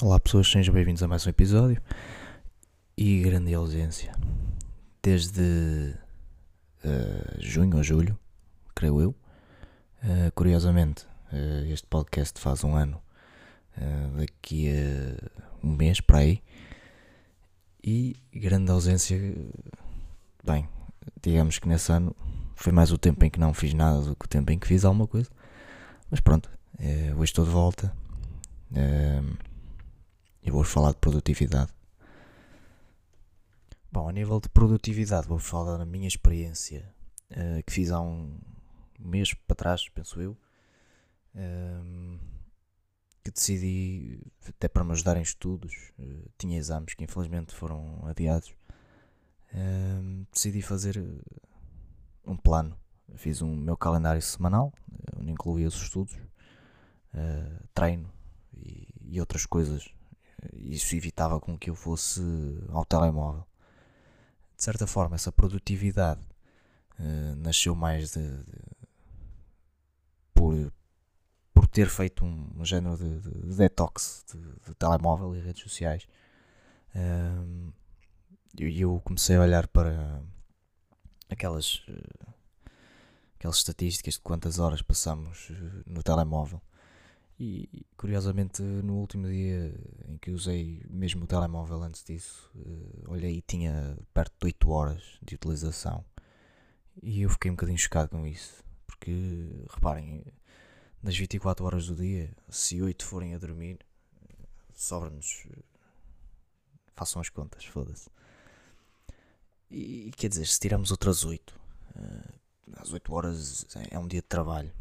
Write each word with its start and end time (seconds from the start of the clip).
Olá 0.00 0.20
pessoas, 0.20 0.48
sejam 0.48 0.72
bem-vindos 0.72 1.02
a 1.02 1.08
mais 1.08 1.26
um 1.26 1.30
episódio 1.30 1.82
e 2.96 3.20
grande 3.20 3.52
ausência. 3.52 4.12
Desde 5.02 5.92
uh, 6.84 7.40
junho 7.40 7.76
ou 7.76 7.82
julho, 7.82 8.16
creio 8.76 9.00
eu. 9.00 9.10
Uh, 9.10 10.30
curiosamente, 10.36 11.04
uh, 11.32 11.64
este 11.72 11.84
podcast 11.88 12.40
faz 12.40 12.62
um 12.62 12.76
ano 12.76 13.02
daqui 14.16 14.68
a 14.70 15.66
um 15.66 15.74
mês 15.74 16.00
para 16.00 16.18
aí. 16.18 16.44
E 17.82 18.14
grande 18.32 18.70
ausência, 18.70 19.18
bem, 20.44 20.68
digamos 21.20 21.58
que 21.58 21.66
nesse 21.66 21.90
ano 21.90 22.14
foi 22.54 22.72
mais 22.72 22.92
o 22.92 22.98
tempo 22.98 23.24
em 23.24 23.30
que 23.30 23.40
não 23.40 23.52
fiz 23.52 23.74
nada 23.74 24.00
do 24.02 24.14
que 24.14 24.26
o 24.26 24.28
tempo 24.28 24.52
em 24.52 24.60
que 24.60 24.68
fiz 24.68 24.84
alguma 24.84 25.08
coisa. 25.08 25.28
Mas 26.08 26.20
pronto, 26.20 26.48
hoje 27.16 27.24
estou 27.24 27.44
de 27.44 27.50
volta. 27.50 27.92
E 30.48 30.50
vou 30.50 30.64
falar 30.64 30.92
de 30.92 30.96
produtividade. 30.96 31.70
Bom, 33.92 34.08
a 34.08 34.12
nível 34.12 34.40
de 34.40 34.48
produtividade, 34.48 35.28
vou 35.28 35.38
falar 35.38 35.76
da 35.76 35.84
minha 35.84 36.08
experiência 36.08 36.90
uh, 37.32 37.62
que 37.66 37.70
fiz 37.70 37.90
há 37.90 38.00
um 38.00 38.40
mês 38.98 39.34
para 39.34 39.54
trás, 39.54 39.86
penso 39.90 40.18
eu. 40.22 40.30
Uh, 41.34 42.18
que 43.22 43.30
decidi, 43.30 44.22
até 44.48 44.68
para 44.68 44.82
me 44.84 44.92
ajudar 44.92 45.18
em 45.18 45.20
estudos, 45.20 45.92
uh, 45.98 46.30
tinha 46.38 46.56
exames 46.56 46.94
que 46.94 47.04
infelizmente 47.04 47.54
foram 47.54 48.06
adiados. 48.06 48.54
decidi 50.32 50.62
fazer 50.62 50.96
um 52.24 52.38
plano. 52.38 52.74
Fiz 53.16 53.42
um 53.42 53.54
meu 53.54 53.76
calendário 53.76 54.22
semanal, 54.22 54.72
onde 55.14 55.30
incluía 55.30 55.68
os 55.68 55.74
estudos, 55.74 56.16
treino 57.74 58.10
e, 58.56 58.88
e 59.02 59.20
outras 59.20 59.44
coisas 59.44 59.92
isso 60.52 60.94
evitava 60.94 61.40
com 61.40 61.58
que 61.58 61.70
eu 61.70 61.74
fosse 61.74 62.20
ao 62.68 62.84
telemóvel. 62.84 63.46
De 64.56 64.62
certa 64.62 64.86
forma, 64.86 65.16
essa 65.16 65.32
produtividade 65.32 66.20
uh, 66.98 67.36
nasceu 67.36 67.74
mais 67.74 68.12
de, 68.12 68.42
de, 68.44 68.52
por, 70.34 70.72
por 71.52 71.66
ter 71.66 71.88
feito 71.88 72.24
um, 72.24 72.50
um 72.56 72.64
género 72.64 72.96
de, 72.96 73.20
de 73.20 73.56
detox 73.56 74.24
de, 74.32 74.74
telemóvel 74.74 75.34
e 75.34 75.40
redes 75.40 75.62
sociais. 75.62 76.08
Uh, 76.94 77.72
e 78.58 78.80
eu 78.80 79.00
comecei 79.04 79.36
a 79.36 79.40
olhar 79.40 79.68
para 79.68 80.20
aquelas, 81.28 81.84
uh, 81.88 82.34
aquelas 83.36 83.58
estatísticas 83.58 84.14
de 84.14 84.20
quantas 84.20 84.58
horas 84.58 84.82
passamos 84.82 85.50
no 85.86 86.02
telemóvel 86.02 86.60
e 87.40 87.86
curiosamente, 87.96 88.62
no 88.62 88.96
último 88.96 89.28
dia 89.28 89.72
em 90.08 90.18
que 90.18 90.32
usei 90.32 90.82
mesmo 90.90 91.22
o 91.22 91.26
telemóvel 91.26 91.82
antes 91.82 92.02
disso, 92.02 92.50
uh, 92.56 93.12
olhei 93.12 93.36
e 93.36 93.42
tinha 93.42 93.96
perto 94.12 94.32
de 94.40 94.46
8 94.46 94.70
horas 94.70 95.18
de 95.22 95.36
utilização. 95.36 96.04
E 97.00 97.22
eu 97.22 97.30
fiquei 97.30 97.48
um 97.48 97.54
bocadinho 97.54 97.78
chocado 97.78 98.08
com 98.08 98.26
isso, 98.26 98.64
porque 98.86 99.12
reparem, 99.70 100.24
nas 101.00 101.16
24 101.16 101.64
horas 101.64 101.86
do 101.86 101.94
dia, 101.94 102.28
se 102.48 102.82
8 102.82 103.04
forem 103.06 103.34
a 103.34 103.38
dormir, 103.38 103.78
sobra-nos. 104.74 105.46
Façam 106.96 107.22
as 107.22 107.28
contas, 107.28 107.64
foda-se. 107.64 108.10
E 109.70 110.10
quer 110.16 110.28
dizer, 110.28 110.46
se 110.46 110.58
tiramos 110.58 110.90
outras 110.90 111.24
8, 111.24 111.54
uh, 111.94 112.32
às 112.78 112.92
8 112.92 113.14
horas 113.14 113.66
é 113.90 113.98
um 113.98 114.08
dia 114.08 114.20
de 114.20 114.26
trabalho 114.26 114.72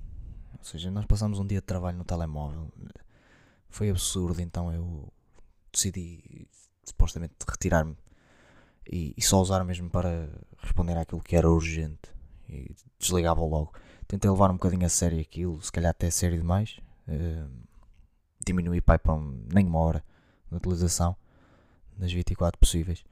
ou 0.57 0.65
seja, 0.65 0.91
nós 0.91 1.05
passamos 1.05 1.39
um 1.39 1.45
dia 1.45 1.59
de 1.59 1.65
trabalho 1.65 1.97
no 1.97 2.03
telemóvel. 2.03 2.71
Foi 3.69 3.89
absurdo, 3.89 4.41
então 4.41 4.73
eu 4.73 5.11
decidi 5.71 6.47
supostamente 6.83 7.35
retirar-me 7.47 7.95
e, 8.89 9.13
e, 9.17 9.21
só 9.21 9.41
usar 9.41 9.63
mesmo 9.63 9.89
para 9.89 10.29
responder 10.57 10.97
àquilo 10.97 11.21
que 11.21 11.35
era 11.35 11.49
urgente 11.49 12.13
e 12.47 12.73
desligava 12.97 13.41
logo. 13.41 13.73
Tentei 14.07 14.29
levar 14.29 14.49
um 14.49 14.53
bocadinho 14.53 14.85
a 14.85 14.89
sério 14.89 15.19
aquilo, 15.19 15.61
se 15.61 15.71
calhar 15.71 15.91
até 15.91 16.09
sério 16.09 16.37
demais. 16.37 16.79
Uh, 17.07 17.49
diminuí 18.45 18.79
pai, 18.79 18.97
para 18.97 19.13
um, 19.13 19.45
nem 19.53 19.65
uma 19.65 19.79
hora 19.79 20.03
de 20.49 20.55
utilização 20.55 21.15
das 21.97 22.11
24 22.11 22.57
possíveis. 22.57 23.03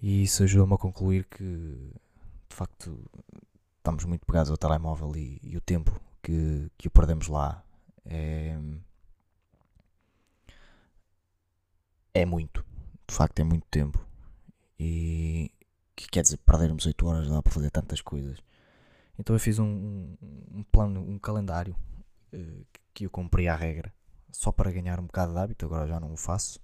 E 0.00 0.22
isso 0.22 0.42
ajudou-me 0.42 0.74
a 0.74 0.78
concluir 0.78 1.26
que 1.26 1.44
de 2.48 2.56
facto 2.56 2.98
estamos 3.76 4.04
muito 4.04 4.24
pegados 4.24 4.50
ao 4.50 4.56
telemóvel 4.56 5.14
e, 5.14 5.38
e 5.42 5.56
o 5.56 5.60
tempo 5.60 6.00
que, 6.22 6.70
que 6.76 6.88
o 6.88 6.90
perdemos 6.90 7.28
lá 7.28 7.64
é, 8.04 8.58
é 12.14 12.24
muito, 12.24 12.64
de 13.06 13.14
facto 13.14 13.38
é 13.40 13.44
muito 13.44 13.66
tempo. 13.70 14.04
E 14.78 15.50
que 15.94 16.08
quer 16.08 16.22
dizer, 16.22 16.38
perdermos 16.38 16.86
8 16.86 17.06
horas 17.06 17.28
lá 17.28 17.42
para 17.42 17.52
fazer 17.52 17.70
tantas 17.70 18.00
coisas. 18.00 18.38
Então 19.18 19.36
eu 19.36 19.40
fiz 19.40 19.58
um, 19.58 20.16
um, 20.50 20.64
plano, 20.72 21.00
um 21.00 21.18
calendário 21.18 21.76
uh, 22.32 22.66
que 22.94 23.04
eu 23.04 23.10
cumpri 23.10 23.48
à 23.48 23.54
regra, 23.54 23.92
só 24.32 24.50
para 24.50 24.70
ganhar 24.72 24.98
um 24.98 25.04
bocado 25.04 25.34
de 25.34 25.38
hábito, 25.38 25.66
agora 25.66 25.86
já 25.86 26.00
não 26.00 26.12
o 26.12 26.16
faço. 26.16 26.58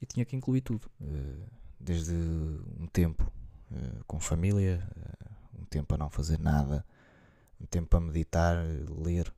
E 0.00 0.04
tinha 0.04 0.26
que 0.26 0.36
incluir 0.36 0.60
tudo, 0.60 0.90
uh, 1.00 1.46
desde 1.80 2.12
um 2.78 2.86
tempo 2.86 3.32
uh, 3.70 4.04
com 4.06 4.20
família, 4.20 4.86
um 5.58 5.64
tempo 5.64 5.94
a 5.94 5.98
não 5.98 6.10
fazer 6.10 6.38
nada, 6.38 6.84
tempo 7.68 7.88
para 7.88 8.00
meditar, 8.00 8.56
ler. 9.04 9.32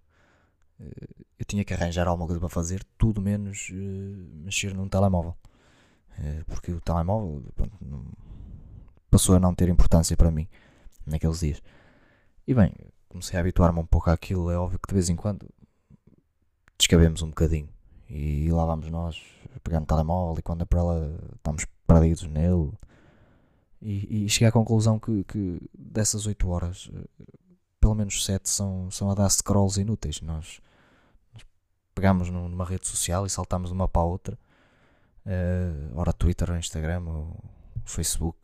Eh, 0.81 1.25
eu 1.39 1.45
tinha 1.47 1.65
que 1.65 1.75
arranjar 1.75 2.09
alguma 2.09 2.27
coisa 2.27 2.41
para 2.41 2.49
fazer, 2.49 2.85
tudo 2.99 3.21
menos 3.21 3.71
uh, 3.71 3.75
mexer 4.45 4.75
num 4.75 4.89
telemóvel. 4.89 5.37
Uh, 6.19 6.45
porque 6.47 6.73
o 6.73 6.81
telemóvel 6.81 7.43
pronto, 7.55 7.77
passou 9.11 9.37
a 9.37 9.41
não 9.41 9.55
ter 9.55 9.69
importância 9.69 10.17
para 10.17 10.31
mim 10.31 10.49
naqueles 11.07 11.41
dias. 11.41 11.63
E 12.47 12.55
bem, 12.55 12.73
comecei 13.09 13.37
a 13.39 13.41
habituar-me 13.41 13.81
um 13.81 13.87
pouco 13.87 14.11
àquilo. 14.11 14.51
É 14.51 14.59
óbvio 14.59 14.79
que 14.79 14.89
de 14.89 14.95
vez 14.95 15.09
em 15.09 15.17
quando 15.17 15.49
descabemos 16.79 17.23
um 17.23 17.29
bocadinho. 17.29 17.69
E 18.09 18.51
lá 18.53 18.65
vamos 18.65 18.89
nós 18.91 19.21
pegar 19.65 19.81
no 19.81 19.87
telemóvel 19.87 20.39
e 20.39 20.43
quando 20.43 20.63
é 20.63 20.65
para 20.65 20.79
ela 20.81 21.19
estamos 21.35 21.67
perdidos 21.87 22.25
nele. 22.25 22.73
E, 23.83 24.25
e 24.25 24.29
cheguei 24.29 24.49
à 24.49 24.53
conclusão 24.53 24.99
que, 24.99 25.25
que 25.25 25.61
dessas 25.77 26.27
8 26.27 26.49
horas 26.49 26.91
pelo 27.87 27.95
menos 27.95 28.25
7 28.25 28.49
são, 28.49 28.91
são 28.91 29.09
a 29.13 29.15
dar 29.15 29.31
scrolls 29.31 29.81
inúteis. 29.81 30.21
Nós, 30.21 30.61
nós 31.33 31.45
pegamos 31.95 32.29
numa 32.29 32.65
rede 32.65 32.85
social 32.85 33.25
e 33.25 33.31
saltamos 33.31 33.71
de 33.71 33.75
uma 33.75 33.87
para 33.87 34.03
a 34.03 34.05
outra, 34.05 34.37
uh, 35.25 35.93
ora 35.97 36.13
Twitter, 36.13 36.51
ou 36.51 36.57
Instagram, 36.57 37.05
ou 37.07 37.37
Facebook, 37.85 38.37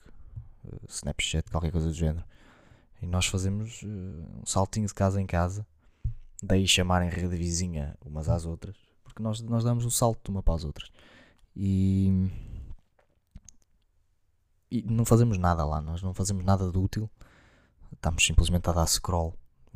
uh, 0.65 0.81
Snapchat, 0.89 1.51
qualquer 1.51 1.73
coisa 1.73 1.89
do 1.89 1.93
género. 1.93 2.25
E 3.03 3.07
nós 3.07 3.27
fazemos 3.27 3.83
uh, 3.83 3.87
um 3.87 4.47
saltinho 4.47 4.87
de 4.87 4.95
casa 4.95 5.21
em 5.21 5.27
casa, 5.27 5.67
daí 6.41 6.69
chamarem 6.69 7.11
rede 7.11 7.37
vizinha 7.37 7.97
umas 8.07 8.29
às 8.29 8.47
outras, 8.47 8.77
porque 9.03 9.21
nós, 9.21 9.41
nós 9.41 9.65
damos 9.65 9.85
um 9.85 9.91
salto 9.91 10.21
de 10.23 10.31
uma 10.31 10.41
para 10.41 10.55
as 10.55 10.65
outras. 10.65 10.89
E, 11.57 12.31
e 14.71 14.83
não 14.83 15.05
fazemos 15.05 15.37
nada 15.37 15.65
lá, 15.65 15.83
nós 15.83 16.01
não 16.01 16.15
fazemos 16.15 16.45
nada 16.45 16.71
de 16.71 16.79
útil 16.79 17.11
estamos 17.93 18.25
simplesmente 18.25 18.69
a 18.69 18.73
dar 18.73 18.87
scroll. 18.87 19.35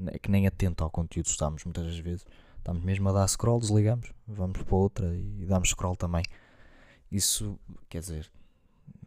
É 0.09 0.19
que 0.19 0.31
nem 0.31 0.47
atento 0.47 0.85
ao 0.85 0.91
conteúdo 0.91 1.27
estamos 1.27 1.65
muitas 1.65 1.87
das 1.87 1.99
vezes. 1.99 2.27
Estamos 2.59 2.83
mesmo 2.83 3.09
a 3.09 3.13
dar 3.13 3.29
scroll, 3.29 3.61
desligamos, 3.61 4.13
vamos 4.27 4.61
para 4.63 4.77
outra 4.77 5.15
e 5.15 5.47
damos 5.47 5.71
scroll 5.71 5.97
também. 5.97 6.25
Isso 7.11 7.59
quer 7.89 8.01
dizer, 8.01 8.31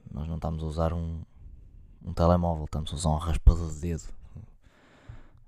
nós 0.10 0.28
não 0.28 0.36
estamos 0.36 0.64
a 0.64 0.66
usar 0.66 0.94
um, 0.94 1.22
um 2.02 2.14
telemóvel, 2.14 2.66
estamos 2.66 2.92
a 2.94 2.96
usar 2.96 3.10
um 3.10 3.18
raspador 3.18 3.70
de 3.74 3.80
dedo. 3.82 4.04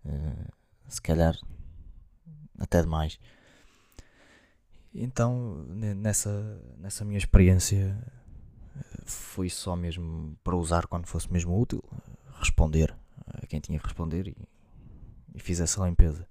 Uh, 0.06 0.52
se 0.90 1.02
calhar 1.02 1.38
até 2.60 2.82
demais. 2.82 3.18
Então, 4.94 5.64
nessa, 5.70 6.62
nessa 6.78 7.06
minha 7.06 7.18
experiência, 7.18 7.98
eh, 8.76 9.04
foi 9.06 9.50
só 9.50 9.74
mesmo 9.74 10.38
para 10.44 10.56
usar 10.56 10.86
quando 10.86 11.08
fosse 11.08 11.32
mesmo 11.32 11.58
útil, 11.58 11.82
responder 12.34 12.94
quem 13.52 13.60
tinha 13.60 13.78
que 13.78 13.86
responder 13.86 14.30
e, 14.30 14.38
e 15.36 15.40
fiz 15.40 15.60
essa 15.60 15.86
limpeza. 15.86 16.26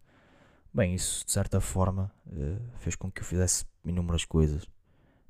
Bem, 0.72 0.94
isso 0.94 1.24
de 1.26 1.32
certa 1.32 1.60
forma 1.60 2.10
uh, 2.26 2.78
fez 2.78 2.96
com 2.96 3.10
que 3.12 3.20
eu 3.20 3.24
fizesse 3.26 3.66
inúmeras 3.84 4.24
coisas, 4.24 4.66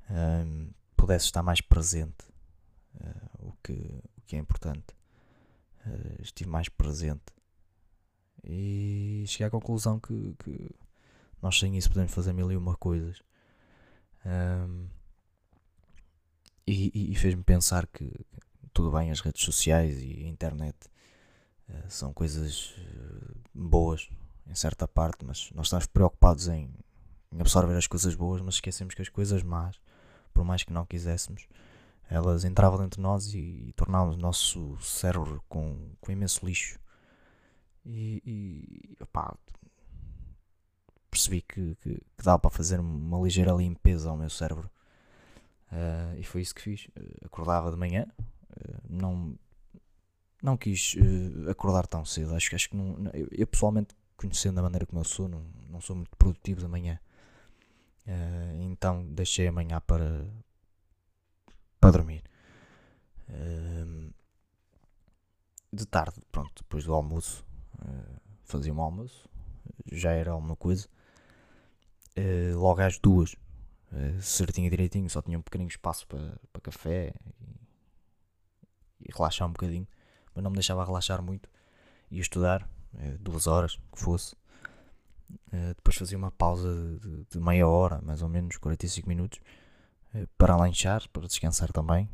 um, 0.09 0.69
pudesse 0.95 1.25
estar 1.25 1.43
mais 1.43 1.59
presente, 1.59 2.23
uh, 2.95 3.47
o, 3.47 3.53
que, 3.61 3.73
o 3.73 4.21
que 4.25 4.37
é 4.37 4.39
importante. 4.39 4.95
Uh, 5.85 6.21
estive 6.21 6.49
mais 6.49 6.69
presente 6.69 7.33
e 8.43 9.25
cheguei 9.27 9.47
à 9.47 9.49
conclusão 9.49 9.99
que, 9.99 10.35
que, 10.43 10.69
nós 11.41 11.59
sem 11.59 11.75
isso 11.75 11.89
podemos 11.89 12.13
fazer 12.13 12.31
mil 12.31 12.51
e 12.51 12.55
uma 12.55 12.77
coisas. 12.77 13.21
Um, 14.25 14.87
e, 16.65 17.11
e 17.11 17.15
fez-me 17.15 17.43
pensar 17.43 17.87
que 17.87 18.13
tudo 18.71 18.91
bem, 18.91 19.11
as 19.11 19.19
redes 19.19 19.43
sociais 19.43 19.99
e 19.99 20.23
a 20.23 20.27
internet 20.27 20.77
eh, 20.87 21.00
são 21.87 22.13
coisas 22.13 22.75
eh, 22.77 23.33
boas 23.53 24.09
em 24.47 24.55
certa 24.55 24.87
parte, 24.87 25.25
mas 25.25 25.51
nós 25.53 25.67
estamos 25.67 25.85
preocupados 25.85 26.47
em 26.47 26.69
em 27.31 27.39
absorver 27.39 27.77
as 27.77 27.87
coisas 27.87 28.13
boas, 28.13 28.41
mas 28.41 28.55
esquecemos 28.55 28.93
que 28.93 29.01
as 29.01 29.09
coisas 29.09 29.41
más, 29.41 29.79
por 30.33 30.43
mais 30.43 30.63
que 30.63 30.73
não 30.73 30.85
quiséssemos, 30.85 31.47
elas 32.09 32.43
entravam 32.43 32.79
dentro 32.79 32.97
de 32.97 33.01
nós 33.01 33.33
e, 33.33 33.69
e 33.69 33.73
tornavam 33.73 34.13
o 34.13 34.17
nosso 34.17 34.77
cérebro 34.81 35.41
com, 35.47 35.93
com 36.01 36.11
imenso 36.11 36.45
lixo. 36.45 36.77
E, 37.85 38.21
e 38.25 38.97
opá, 39.01 39.33
percebi 41.09 41.41
que, 41.41 41.75
que, 41.75 41.95
que 41.95 42.23
dava 42.23 42.37
para 42.37 42.51
fazer 42.51 42.79
uma 42.79 43.19
ligeira 43.19 43.53
limpeza 43.53 44.09
ao 44.09 44.17
meu 44.17 44.29
cérebro. 44.29 44.69
Uh, 45.71 46.19
e 46.19 46.23
foi 46.23 46.41
isso 46.41 46.53
que 46.53 46.61
fiz. 46.61 46.87
Acordava 47.23 47.71
de 47.71 47.77
manhã, 47.77 48.05
uh, 48.19 48.81
não, 48.89 49.37
não 50.41 50.57
quis 50.57 50.95
acordar 51.49 51.87
tão 51.87 52.03
cedo. 52.05 52.35
Acho, 52.35 52.55
acho 52.55 52.69
que 52.69 52.75
não, 52.75 52.95
eu, 53.13 53.27
eu, 53.31 53.47
pessoalmente, 53.47 53.95
conhecendo 54.17 54.59
a 54.59 54.63
maneira 54.63 54.85
como 54.85 55.01
eu 55.01 55.05
sou, 55.05 55.27
não, 55.27 55.43
não 55.69 55.81
sou 55.81 55.95
muito 55.95 56.15
produtivo 56.17 56.61
de 56.61 56.67
manhã. 56.67 56.99
então 58.61 59.05
deixei 59.07 59.47
amanhã 59.47 59.79
para, 59.81 60.25
para 61.79 61.91
dormir. 61.91 62.23
de 65.71 65.85
tarde, 65.85 66.19
pronto, 66.31 66.63
depois 66.63 66.83
do 66.83 66.93
almoço, 66.93 67.45
fazia 68.43 68.73
um 68.73 68.81
almoço, 68.81 69.27
já 69.91 70.11
era 70.11 70.31
alguma 70.31 70.55
coisa. 70.55 70.87
logo 72.55 72.81
às 72.81 72.97
duas 72.97 73.35
uh, 73.91 74.21
certinho 74.21 74.67
e 74.67 74.69
direitinho, 74.69 75.09
só 75.09 75.21
tinha 75.21 75.37
um 75.37 75.41
pequenino 75.41 75.69
espaço 75.69 76.07
para, 76.07 76.39
para 76.51 76.61
café 76.61 77.13
e, 78.99 79.07
e, 79.07 79.11
relaxar 79.13 79.47
um 79.47 79.51
bocadinho, 79.51 79.87
mas 80.33 80.43
não 80.43 80.51
me 80.51 80.55
deixava 80.55 80.83
relaxar 80.85 81.21
muito. 81.21 81.49
Ia 82.09 82.21
estudar, 82.21 82.67
uh, 82.93 83.17
duas 83.19 83.47
horas, 83.47 83.79
que 83.91 83.99
fosse. 83.99 84.35
Uh, 85.47 85.73
depois 85.75 85.95
fazia 85.95 86.17
uma 86.17 86.31
pausa 86.31 86.69
de, 87.29 87.39
meia 87.39 87.67
hora, 87.67 88.01
mais 88.01 88.21
ou 88.21 88.29
menos, 88.29 88.57
45 88.57 89.07
minutos, 89.07 89.39
para 90.37 90.57
lanchar, 90.57 91.07
para 91.09 91.25
descansar 91.25 91.71
também. 91.71 92.09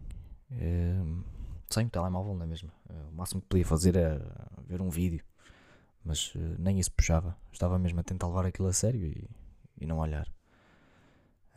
sem 1.70 1.88
o 1.88 1.90
telemóvel, 1.90 2.36
não 2.36 2.44
é 2.44 2.46
mesmo? 2.46 2.72
o 3.12 3.16
máximo 3.16 3.42
que 3.42 3.48
podia 3.48 3.66
fazer 3.66 3.96
era 3.96 4.22
ver 4.68 4.82
um 4.82 4.90
vídeo, 4.90 5.26
mas 6.06 6.32
nem 6.60 6.80
isso 6.80 6.92
puxava. 6.92 7.36
Estava 7.52 7.80
mesmo 7.80 8.00
a 8.00 8.04
tentar 8.04 8.28
levar 8.28 8.46
aquilo 8.46 8.68
a 8.68 8.74
sério 8.74 9.04
e, 9.04 9.28
e 9.82 9.88
não 9.88 9.98
olhar. 9.98 10.32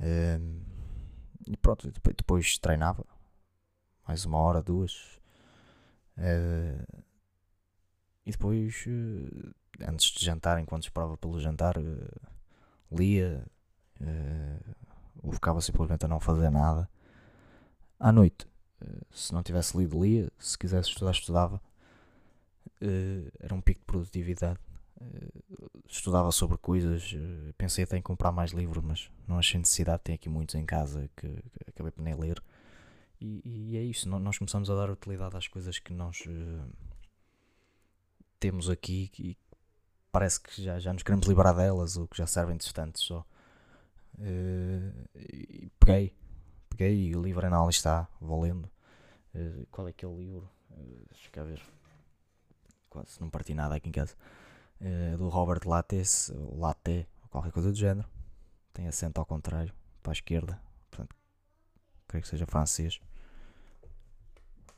Um, 0.01 0.63
e 1.47 1.57
pronto, 1.59 1.93
depois, 2.17 2.59
treinava 2.59 3.05
mais 4.11 4.25
uma 4.25 4.39
hora, 4.39 4.61
duas. 4.61 5.20
Uh, 6.17 7.03
e 8.27 8.31
depois, 8.31 8.85
uh, 8.87 9.55
antes 9.89 10.11
de 10.11 10.25
jantar, 10.25 10.61
enquanto 10.61 10.85
esperava 10.85 11.17
pelo 11.17 11.41
jantar, 11.41 11.79
uh, 11.79 12.21
lia, 12.93 13.45
ou 15.23 15.33
ficava 15.33 15.61
simplesmente 15.61 16.05
a 16.05 16.09
não 16.09 16.19
fazer 16.19 16.51
nada. 16.51 16.89
À 17.99 18.11
noite, 18.11 18.47
se 19.11 19.33
não 19.33 19.43
tivesse 19.43 19.77
lido, 19.77 20.03
lia, 20.03 20.31
se 20.39 20.57
quisesse 20.57 20.89
estudar, 20.89 21.11
estudava. 21.11 21.61
era 23.39 23.55
um 23.55 23.61
pico 23.61 23.81
de 23.81 23.87
produtividade 23.87 24.59
estudava 25.89 26.31
sobre 26.31 26.57
coisas, 26.59 27.15
pensei 27.57 27.85
até 27.85 27.97
em 27.97 28.03
comprar 28.03 28.33
mais 28.33 28.53
livros, 28.53 28.83
mas 28.85 29.11
não 29.27 29.39
achei 29.39 29.59
necessidade, 29.59 30.03
tenho 30.03 30.17
aqui 30.17 30.29
muitos 30.29 30.55
em 30.55 30.65
casa 30.65 31.09
que, 31.17 31.29
que 31.29 31.71
acabei 31.71 31.91
por 31.91 32.03
nem 32.03 32.15
ler. 32.15 32.43
E, 33.21 33.43
e, 33.45 33.77
é 33.77 33.83
isso, 33.83 34.09
nós 34.09 34.39
começamos 34.39 34.71
a 34.71 34.75
dar 34.75 34.91
utilidade 34.91 35.37
às 35.37 35.47
coisas 35.47 35.79
que 35.79 35.93
nós 35.93 36.23
uh, 36.27 36.73
temos 38.39 38.71
aqui 38.71 39.11
e 39.19 39.37
parece 40.11 40.41
que 40.41 40.63
já, 40.63 40.79
já 40.79 40.93
nos 40.93 41.03
queremos 41.03 41.27
livrar 41.27 41.55
delas 41.55 41.97
ou 41.97 42.09
que 42.09 42.17
já 42.17 42.27
servem 42.27 42.57
distantes 42.57 43.03
só. 43.03 43.25
Uh, 44.19 45.09
e 45.15 45.71
peguei, 45.79 46.15
peguei 46.71 47.09
e 47.09 47.17
o 47.17 47.23
livro 47.23 47.45
ainda 47.45 47.61
ali 47.61 47.71
está, 47.71 48.09
vou 48.21 48.41
lendo. 48.41 48.71
Uh, 49.35 49.67
qual 49.71 49.87
é 49.87 49.93
que 49.93 50.05
é 50.05 50.09
o 50.09 50.17
livro? 50.17 50.49
deixa 51.11 51.31
cá 51.31 51.43
ver. 51.43 51.61
Quase 52.89 53.21
não 53.21 53.29
parti 53.29 53.55
nada 53.55 53.75
aqui 53.75 53.89
em 53.89 53.93
casa. 53.93 54.17
Eh, 54.81 55.15
do 55.17 55.29
Robert 55.29 55.61
Lattes, 55.67 56.33
Latte, 56.57 57.07
qualquer 57.29 57.53
coisa 57.53 57.71
do 57.71 57.77
género. 57.77 58.09
Tem 58.73 58.89
acento 58.89 59.21
ao 59.21 59.27
contrário, 59.27 59.75
para 60.03 60.13
a 60.13 60.15
esquerda. 60.15 60.61
Portanto, 60.91 61.15
creio 62.09 62.23
que 62.23 62.29
seja 62.29 62.47
francês. 62.47 62.99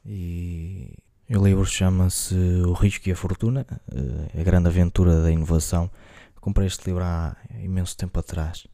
E, 0.05 0.99
o 1.31 1.45
livro 1.45 1.65
chama-se 1.65 2.35
O 2.67 2.73
Risco 2.73 3.09
e 3.09 3.13
a 3.13 3.17
Fortuna, 3.17 3.67
uh, 3.93 4.41
a 4.41 4.43
grande 4.43 4.69
aventura 4.69 5.23
da 5.23 5.31
inovação. 5.31 5.91
Comprei 6.41 6.67
este 6.67 6.87
livro 6.87 7.05
há 7.05 7.37
imenso 7.61 7.97
tempo 7.97 8.19
atrás. 8.19 8.67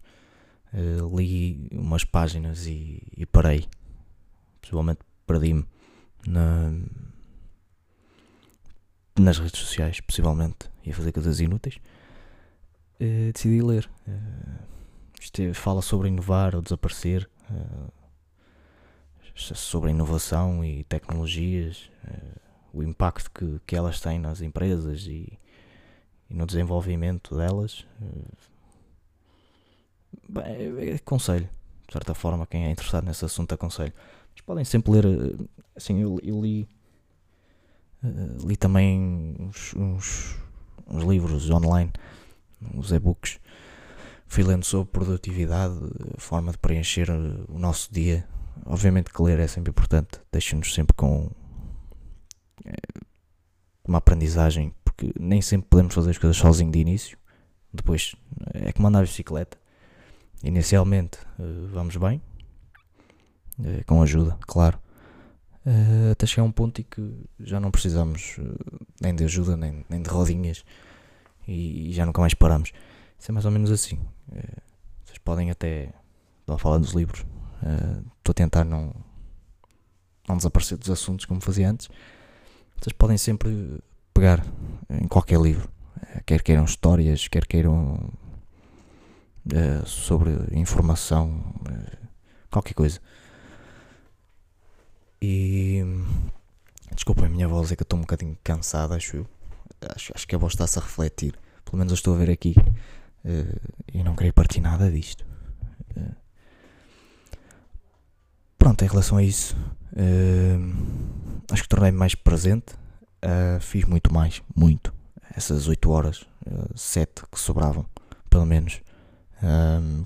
Uh, 0.72 1.16
li 1.16 1.68
umas 1.72 2.04
páginas 2.04 2.66
e, 2.66 3.02
e 3.16 3.26
parei. 3.26 3.66
Possivelmente 4.60 5.00
perdi-me 5.26 5.66
na, 6.26 6.72
nas 9.18 9.38
redes 9.38 9.60
sociais, 9.60 10.00
possivelmente, 10.00 10.70
ia 10.84 10.94
fazer 10.94 11.12
coisas 11.12 11.40
inúteis, 11.40 11.76
uh, 13.00 13.32
decidi 13.32 13.62
ler. 13.62 13.88
Uh, 14.06 15.52
fala 15.52 15.82
sobre 15.82 16.08
inovar 16.08 16.54
ou 16.56 16.62
desaparecer, 16.62 17.28
uh, 17.50 17.92
sobre 19.42 19.90
inovação 19.90 20.64
e 20.64 20.84
tecnologias, 20.84 21.90
o 22.72 22.82
impacto 22.82 23.30
que, 23.30 23.60
que 23.66 23.76
elas 23.76 24.00
têm 24.00 24.18
nas 24.18 24.40
empresas 24.40 25.06
e, 25.06 25.38
e 26.28 26.34
no 26.34 26.46
desenvolvimento 26.46 27.36
delas. 27.36 27.86
Bem, 30.28 30.44
é, 30.44 30.90
é 30.90 30.94
aconselho, 30.94 31.48
de 31.86 31.92
certa 31.92 32.14
forma, 32.14 32.46
quem 32.46 32.66
é 32.66 32.70
interessado 32.70 33.04
nesse 33.04 33.24
assunto, 33.24 33.54
aconselho. 33.54 33.92
Mas 34.32 34.40
podem 34.42 34.64
sempre 34.64 34.92
ler, 34.92 35.04
assim, 35.74 36.00
eu, 36.00 36.18
eu 36.22 36.40
li 36.40 36.68
li 38.44 38.56
também 38.56 39.36
uns, 39.38 39.74
uns, 39.74 40.36
uns, 40.86 41.04
livros 41.04 41.50
online, 41.50 41.92
uns 42.74 42.92
e-books. 42.92 43.40
Fui 44.26 44.44
lendo 44.44 44.64
sobre 44.64 44.90
produtividade, 44.90 45.74
forma 46.18 46.52
de 46.52 46.58
preencher 46.58 47.10
o 47.10 47.58
nosso 47.58 47.92
dia. 47.92 48.26
Obviamente 48.66 49.12
que 49.12 49.22
ler 49.22 49.38
é 49.38 49.46
sempre 49.46 49.70
importante, 49.70 50.20
deixa-nos 50.30 50.74
sempre 50.74 50.94
com 50.94 51.30
eh, 52.64 53.00
uma 53.86 53.98
aprendizagem, 53.98 54.74
porque 54.84 55.12
nem 55.18 55.40
sempre 55.40 55.68
podemos 55.68 55.94
fazer 55.94 56.10
as 56.10 56.18
coisas 56.18 56.36
sozinho 56.36 56.70
de 56.70 56.78
início. 56.78 57.18
Depois 57.72 58.14
é 58.54 58.72
como 58.72 58.88
andar 58.88 59.04
de 59.04 59.10
bicicleta. 59.10 59.58
Inicialmente 60.42 61.18
uh, 61.38 61.68
vamos 61.72 61.96
bem, 61.96 62.22
com 63.86 64.00
ajuda, 64.02 64.38
claro 64.46 64.78
até 66.10 66.26
chegar 66.26 66.42
a 66.42 66.46
um 66.46 66.52
ponto 66.52 66.80
em 66.80 66.84
que 66.84 67.24
já 67.40 67.60
não 67.60 67.70
precisamos 67.70 68.38
nem 69.00 69.14
de 69.14 69.24
ajuda, 69.24 69.56
nem, 69.56 69.84
nem 69.88 70.02
de 70.02 70.08
rodinhas 70.08 70.64
e, 71.46 71.92
já 71.92 72.06
nunca 72.06 72.20
mais 72.20 72.34
paramos. 72.34 72.72
Isso 73.18 73.30
é 73.30 73.32
mais 73.32 73.44
ou 73.44 73.50
menos 73.50 73.70
assim. 73.70 73.98
Vocês 75.04 75.18
podem 75.18 75.50
até. 75.50 75.92
Estou 76.40 76.54
a 76.54 76.58
falar 76.58 76.78
dos 76.78 76.92
livros. 76.92 77.24
Estou 78.18 78.30
a 78.30 78.34
tentar 78.34 78.64
não, 78.64 78.94
não 80.28 80.36
desaparecer 80.36 80.78
dos 80.78 80.90
assuntos 80.90 81.24
como 81.24 81.40
fazia 81.40 81.70
antes. 81.70 81.88
Vocês 82.80 82.92
podem 82.92 83.18
sempre 83.18 83.80
pegar 84.14 84.44
em 84.88 85.08
qualquer 85.08 85.40
livro, 85.40 85.68
quer 86.24 86.42
queiram 86.42 86.64
histórias, 86.64 87.26
quer 87.28 87.46
queiram 87.46 88.10
sobre 89.84 90.30
informação, 90.52 91.42
qualquer 92.50 92.74
coisa. 92.74 93.00
E. 95.20 95.82
Desculpem 96.94 97.26
a 97.26 97.28
minha 97.28 97.48
voz, 97.48 97.70
é 97.70 97.76
que 97.76 97.82
eu 97.82 97.84
estou 97.84 97.98
um 97.98 98.02
bocadinho 98.02 98.36
cansado, 98.42 98.94
acho 98.94 99.18
eu. 99.18 99.26
Acho, 99.94 100.12
acho 100.14 100.26
que 100.26 100.34
a 100.34 100.38
voz 100.38 100.54
está-se 100.54 100.78
a 100.78 100.82
refletir. 100.82 101.38
Pelo 101.64 101.78
menos 101.78 101.92
eu 101.92 101.94
estou 101.94 102.14
a 102.14 102.18
ver 102.18 102.30
aqui. 102.30 102.54
Uh, 103.24 103.60
e 103.92 104.02
não 104.02 104.16
queria 104.16 104.32
partir 104.32 104.60
nada 104.60 104.90
disto. 104.90 105.24
Uh, 105.96 106.14
pronto, 108.68 108.84
em 108.84 108.88
relação 108.88 109.18
a 109.18 109.22
isso, 109.22 109.56
uh, 109.92 111.44
acho 111.50 111.62
que 111.62 111.68
tornei-me 111.68 111.96
mais 111.96 112.14
presente. 112.14 112.74
fiz 113.60 113.84
muito 113.84 114.12
mais, 114.12 114.42
muito. 114.54 114.92
Essas 115.34 115.68
8 115.68 115.90
horas, 115.90 116.26
7 116.74 117.22
que 117.32 117.40
sobravam, 117.40 117.86
pelo 118.28 118.44
menos. 118.44 118.80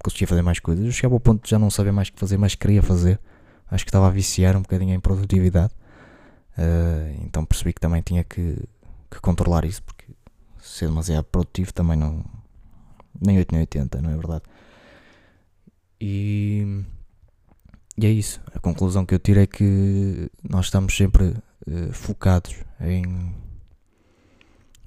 consegui 0.03 0.27
fazer 0.27 0.43
mais 0.43 0.61
coisas. 0.61 0.85
Eu 0.85 0.93
chegava 0.93 1.15
ao 1.15 1.21
ponto 1.21 1.43
de 1.45 1.51
já 1.51 1.59
não 1.59 1.71
saber 1.71 1.93
mais 1.93 2.09
o 2.09 2.13
que 2.13 2.21
fazer, 2.21 2.37
mas 2.37 2.55
queria 2.55 2.83
fazer 2.83 3.19
acho 3.71 3.85
que 3.85 3.89
estava 3.89 4.07
a 4.07 4.11
viciar 4.11 4.55
um 4.57 4.63
bocadinho 4.63 4.95
em 4.95 5.01
produtividade. 5.01 5.73
Uh, 6.57 7.25
então 7.25 7.45
percebi 7.45 7.73
que 7.73 7.81
também 7.81 8.03
tinha 8.03 8.23
que, 8.23 8.57
que, 9.11 9.21
controlar 9.21 9.65
isso, 9.65 9.83
porque 9.83 10.05
ser 10.61 10.87
demasiado 10.87 11.25
produtivo 11.25 11.73
também 11.73 11.97
não. 11.97 12.23
Nem 13.21 13.39
8 13.39 13.53
nem 13.53 13.61
80, 13.63 14.03
não 14.03 14.11
é 14.11 14.17
verdade? 14.17 14.43
E, 16.01 16.85
e 17.97 18.07
é 18.07 18.11
isso. 18.11 18.41
A 18.55 18.59
conclusão 18.59 19.05
que 19.05 19.15
eu 19.15 19.19
tiro 19.19 19.41
é 19.41 19.47
que 19.47 20.31
nós 20.43 20.67
estamos 20.67 20.97
sempre 20.97 21.35
uh, 21.67 21.93
focados 21.93 22.55
em, 22.81 23.35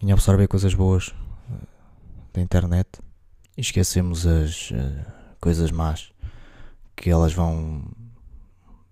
em 0.02 0.12
absorver 0.12 0.48
coisas 0.48 0.74
boas 0.74 1.10
uh, 1.10 1.68
da 2.34 2.42
internet 2.42 3.00
e 3.56 3.62
esquecemos 3.62 4.26
as 4.26 4.72
uh, 4.72 4.76
coisas 5.40 5.72
más 5.72 6.12
que 6.96 7.10
elas 7.10 7.34
vão, 7.34 7.84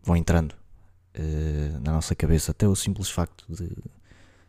vão 0.03 0.15
entrando 0.15 0.55
na 1.83 1.93
nossa 1.93 2.15
cabeça. 2.15 2.51
Até 2.51 2.67
o 2.67 2.75
simples 2.75 3.09
facto 3.09 3.45
de, 3.47 3.69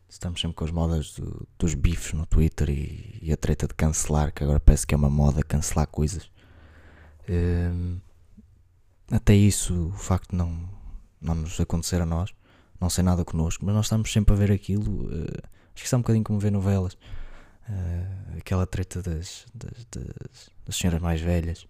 estamos 0.09 0.41
sempre 0.41 0.57
com 0.57 0.65
as 0.65 0.71
modas 0.71 1.13
do, 1.15 1.47
dos 1.59 1.75
bifes 1.75 2.15
no 2.15 2.27
Twitter 2.27 2.71
e, 2.71 3.19
e, 3.23 3.33
a 3.33 3.37
treta 3.37 3.69
de 3.69 3.75
cancelar, 3.75 4.33
que 4.33 4.43
agora 4.43 4.59
parece 4.59 4.87
que 4.87 4.95
é 4.95 4.97
uma 4.97 5.11
moda 5.11 5.43
cancelar 5.43 5.87
coisas. 5.87 6.25
Uh, 7.29 8.01
até 9.11 9.35
isso, 9.35 9.89
o 9.89 9.93
facto 9.93 10.31
de 10.31 10.37
não, 10.37 10.69
não 11.21 11.35
nos 11.35 11.61
acontecer 11.61 12.01
a 12.01 12.07
nós, 12.07 12.35
não 12.81 12.89
ser 12.89 13.03
nada 13.03 13.25
connosco, 13.25 13.65
mas 13.65 13.75
nós 13.75 13.87
estamos 13.87 14.13
sempre 14.13 14.35
a 14.35 14.37
ver 14.37 14.51
aquilo. 14.51 15.07
Uh, 15.07 15.43
acho 15.75 15.83
que 15.83 15.87
isso 15.87 15.95
é 15.95 15.99
um 15.99 16.01
bocadinho 16.01 16.25
como 16.25 16.39
ver 16.39 16.51
novelas. 16.51 16.95
Uh, 17.69 18.39
aquela 18.39 18.67
treta 18.67 19.03
das, 19.03 19.47
das, 19.55 19.87
das, 19.91 20.51
das, 20.67 20.77
senhoras 20.77 21.01
mais 21.01 21.21
velhas 21.21 21.67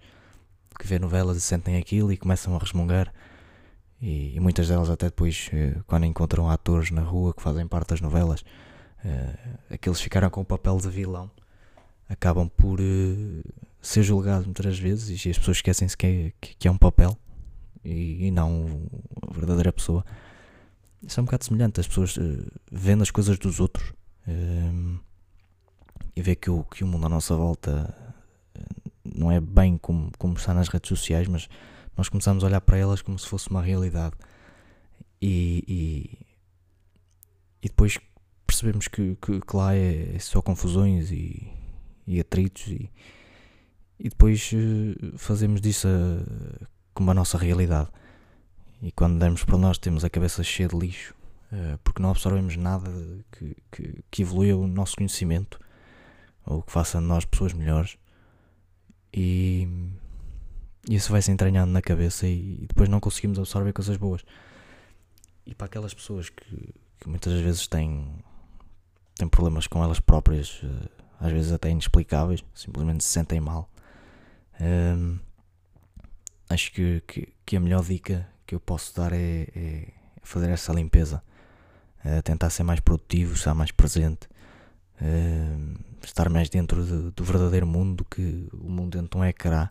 que 0.76 0.87
vê 0.88 0.99
novelas 0.99 1.37
e 1.37 1.41
sentem 1.41 1.76
aquilo 1.76 2.12
e 2.12 2.17
começam 2.17 2.55
a 2.55 2.59
resmungar. 2.59 3.12
E, 4.00 4.35
e 4.35 4.41
muitas 4.41 4.69
delas, 4.69 4.91
até 4.91 5.07
depois, 5.07 5.49
uh, 5.53 5.85
quando 5.87 6.07
encontram 6.07 6.49
atores 6.50 6.91
na 6.91 7.03
rua 7.03 7.33
que 7.33 7.43
fazem 7.43 7.67
parte 7.67 7.91
das 7.91 8.00
novelas, 8.00 8.41
uh, 8.41 9.59
aqueles 9.71 10.00
ficaram 10.00 10.31
com 10.31 10.41
o 10.41 10.45
papel 10.45 10.79
de 10.79 10.88
vilão, 10.88 11.31
acabam 12.09 12.49
por 12.49 12.81
ser 13.81 14.03
julgados 14.03 14.47
muitas 14.47 14.79
vezes 14.79 15.25
e 15.25 15.31
as 15.31 15.38
pessoas 15.38 15.59
esquecem-se 15.59 15.97
que, 15.97 16.07
é, 16.07 16.33
que, 16.41 16.57
que, 16.57 16.69
é 16.69 16.71
um 16.71 16.76
papel 16.76 17.17
e, 17.85 18.26
e, 18.26 18.31
não 18.31 18.88
a 19.23 19.33
verdadeira 19.33 19.73
pessoa. 19.73 20.05
Isso 21.03 21.21
é 21.21 21.23
um 21.23 21.26
bocado 21.26 21.45
semelhante, 21.45 21.81
as 21.81 21.87
pessoas 21.87 22.19
vendo 22.73 23.03
as 23.03 23.11
coisas 23.11 23.38
dos 23.38 23.61
outros 23.61 23.93
e 26.17 26.23
ver 26.23 26.37
que 26.37 26.50
o, 26.50 26.64
que 26.64 26.85
o 26.85 26.87
mundo 26.87 27.07
à 27.07 27.09
nossa 27.09 27.35
volta 27.35 27.95
eh, 28.55 28.91
não 29.05 29.31
é 29.31 29.41
bem 29.41 29.76
como, 29.76 30.11
como 30.19 30.35
está 30.35 30.55
nas 30.55 30.69
redes 30.69 30.88
sociais, 30.88 31.26
mas 31.26 31.49
nós 31.97 32.09
começamos 32.09 32.45
a 32.45 32.47
olhar 32.47 32.61
para 32.61 32.79
elas 32.79 33.03
como 33.03 33.19
se 33.19 33.26
fosse 33.29 33.50
uma 33.50 33.62
realidade. 33.62 34.14
E, 35.21 35.64
e, 35.67 36.19
e 37.62 37.69
depois 37.69 37.99
percebemos 38.47 38.88
que, 38.88 39.17
que, 39.17 39.41
que, 39.41 39.57
lá 39.57 39.75
é, 39.75 40.14
é 40.14 40.19
só 40.19 40.41
confusões 40.41 41.11
e, 41.11 41.50
e 42.07 42.21
atritos, 42.21 42.67
e, 42.69 42.91
e 43.99 44.09
depois 44.09 44.50
eh, 44.53 45.17
fazemos 45.17 45.61
disso 45.61 45.88
a, 45.88 46.64
como 46.94 47.10
a 47.10 47.14
nossa 47.14 47.36
realidade. 47.36 47.90
E 48.80 48.92
quando 48.92 49.18
damos 49.18 49.44
para 49.44 49.58
nós, 49.58 49.78
temos 49.78 50.04
a 50.04 50.10
cabeça 50.10 50.42
cheia 50.42 50.68
de 50.68 50.76
lixo, 50.76 51.14
eh, 51.52 51.78
porque 51.82 52.02
não 52.02 52.10
absorvemos 52.10 52.56
nada 52.56 52.90
que, 53.32 53.56
que, 53.70 54.04
que 54.10 54.22
evolua 54.22 54.56
o 54.56 54.66
nosso 54.66 54.96
conhecimento 54.96 55.58
ou 56.46 56.62
que 56.62 56.72
faça 56.72 56.98
de 56.98 57.04
nós 57.04 57.24
pessoas 57.24 57.52
melhores 57.52 57.96
e 59.16 59.68
isso 60.88 61.12
vai 61.12 61.22
se 61.22 61.30
entranhando 61.30 61.72
na 61.72 61.80
cabeça 61.80 62.26
e, 62.26 62.66
depois 62.68 62.88
não 62.88 63.00
conseguimos 63.00 63.38
absorver 63.38 63.72
coisas 63.72 63.96
boas. 63.96 64.24
E 65.46 65.54
para 65.54 65.66
aquelas 65.66 65.94
pessoas 65.94 66.28
que, 66.28 66.74
que 66.98 67.08
muitas 67.08 67.32
vezes 67.40 67.66
têm, 67.68 68.06
têm 69.14 69.28
problemas 69.28 69.66
com 69.66 69.82
elas 69.84 70.00
próprias, 70.00 70.60
eh, 70.64 70.88
às 71.20 71.32
vezes 71.32 71.52
até 71.52 71.70
inexplicáveis, 71.70 72.44
simplesmente 72.54 73.04
se 73.04 73.10
sentem 73.10 73.40
mal, 73.40 73.70
hum, 74.60 75.18
acho 76.54 76.73
que, 76.73 77.02
que, 77.06 77.28
que, 77.44 77.56
a 77.56 77.61
melhor 77.61 77.84
dica 77.84 78.26
que 78.46 78.54
eu 78.54 78.61
posso 78.61 78.94
dar 78.96 79.12
é, 79.12 79.49
é 79.54 79.88
fazer 80.23 80.50
essa 80.50 80.73
limpeza, 80.73 81.23
é 82.04 82.23
tentar 82.23 82.50
ser 82.50 82.62
mais 82.62 82.80
produtivo, 82.80 83.34
estar 83.34 83.54
mais 83.54 83.70
presente. 83.70 84.28
Hum, 85.02 85.75
estar 86.02 86.28
mais 86.28 86.49
dentro 86.49 86.84
de, 86.84 87.11
do 87.11 87.25
verdadeiro 87.25 87.66
mundo 87.66 87.96
do 87.96 88.04
que 88.04 88.49
o 88.52 88.70
mundo 88.70 88.96
dentro 88.96 89.11
de 89.11 89.16
um 89.16 89.25
ecrã. 89.25 89.68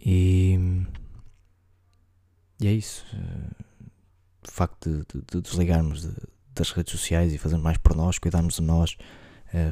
E, 0.00 0.58
e 2.60 2.66
é 2.66 2.72
isso. 2.72 3.04
O 4.46 4.50
facto 4.50 4.90
de, 4.90 5.20
de, 5.20 5.24
de 5.26 5.40
desligarmos 5.40 6.02
de, 6.02 6.14
das 6.54 6.70
redes 6.70 6.92
sociais 6.92 7.32
e 7.32 7.38
fazermos 7.38 7.64
mais 7.64 7.76
por 7.78 7.94
nós, 7.94 8.18
cuidarmos 8.18 8.56
de 8.56 8.62
nós, 8.62 8.96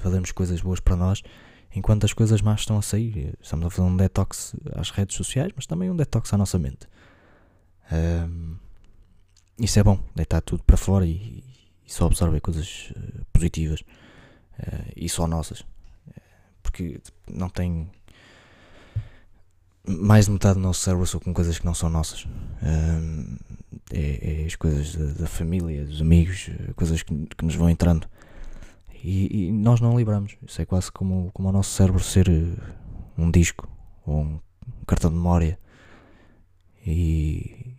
fazermos 0.01 0.33
coisas 0.33 0.61
boas 0.61 0.81
para 0.81 0.97
nós, 0.97 1.23
enquanto 1.75 2.05
as 2.05 2.13
coisas 2.13 2.41
más 2.41 2.61
estão 2.61 2.79
a 2.79 2.83
sair. 2.83 3.35
Estamos 3.41 3.67
a 3.67 3.71
fazer 3.71 3.89
um 3.89 3.97
detox 3.97 4.55
às 4.75 4.91
redes 4.91 5.17
sociais, 5.17 5.53
mas 5.55 5.67
também 5.67 5.91
um 5.91 5.97
detox 5.97 6.33
à 6.33 6.39
nossa 6.39 6.59
mente. 6.59 6.89
Um, 7.93 8.57
isso 9.59 9.79
é 9.79 9.83
bom, 9.83 9.99
deitar 10.15 10.41
tudo 10.41 10.63
para 10.65 10.77
fora 10.77 11.07
e, 11.07 11.45
e 11.87 11.93
só 11.93 12.07
absorver 12.07 12.41
coisas 12.41 12.93
uh, 12.97 13.25
positivas 13.33 13.81
uh, 13.81 14.93
e 14.97 15.09
só 15.09 15.27
nossas. 15.27 15.65
Porque 16.63 17.01
não 17.31 17.49
tem. 17.49 17.89
Mais 19.87 20.25
de 20.27 20.33
metade 20.33 20.55
do 20.55 20.61
nosso 20.61 20.81
cérebro 20.81 21.07
são 21.07 21.21
com 21.21 21.35
coisas 21.35 21.59
que 21.59 21.67
não 21.67 21.75
são 21.75 21.91
nossas. 21.91 22.27
É, 23.93 24.43
é, 24.43 24.47
as 24.47 24.57
coisas 24.57 24.97
da, 24.97 25.23
da, 25.23 25.27
família, 25.27 25.85
dos 25.85 26.01
amigos, 26.01 26.49
coisas 26.75 27.03
que, 27.03 27.15
que 27.37 27.45
nos 27.45 27.55
vão 27.55 27.69
entrando. 27.69 28.09
E, 29.05 29.49
e, 29.49 29.53
nós 29.53 29.83
não 29.83 29.99
libramos. 29.99 30.35
Isso 30.47 30.63
é 30.63 30.65
quase 30.65 30.91
como, 30.91 31.31
como 31.35 31.51
o 31.51 31.53
nosso 31.53 31.71
cérebro 31.71 32.03
ser 32.03 32.27
eh, 32.27 32.57
um 33.19 33.31
disco 33.31 33.69
ou 34.07 34.23
um, 34.23 34.41
cartão 34.87 35.11
de 35.11 35.17
memória. 35.17 35.59
E 36.87 37.75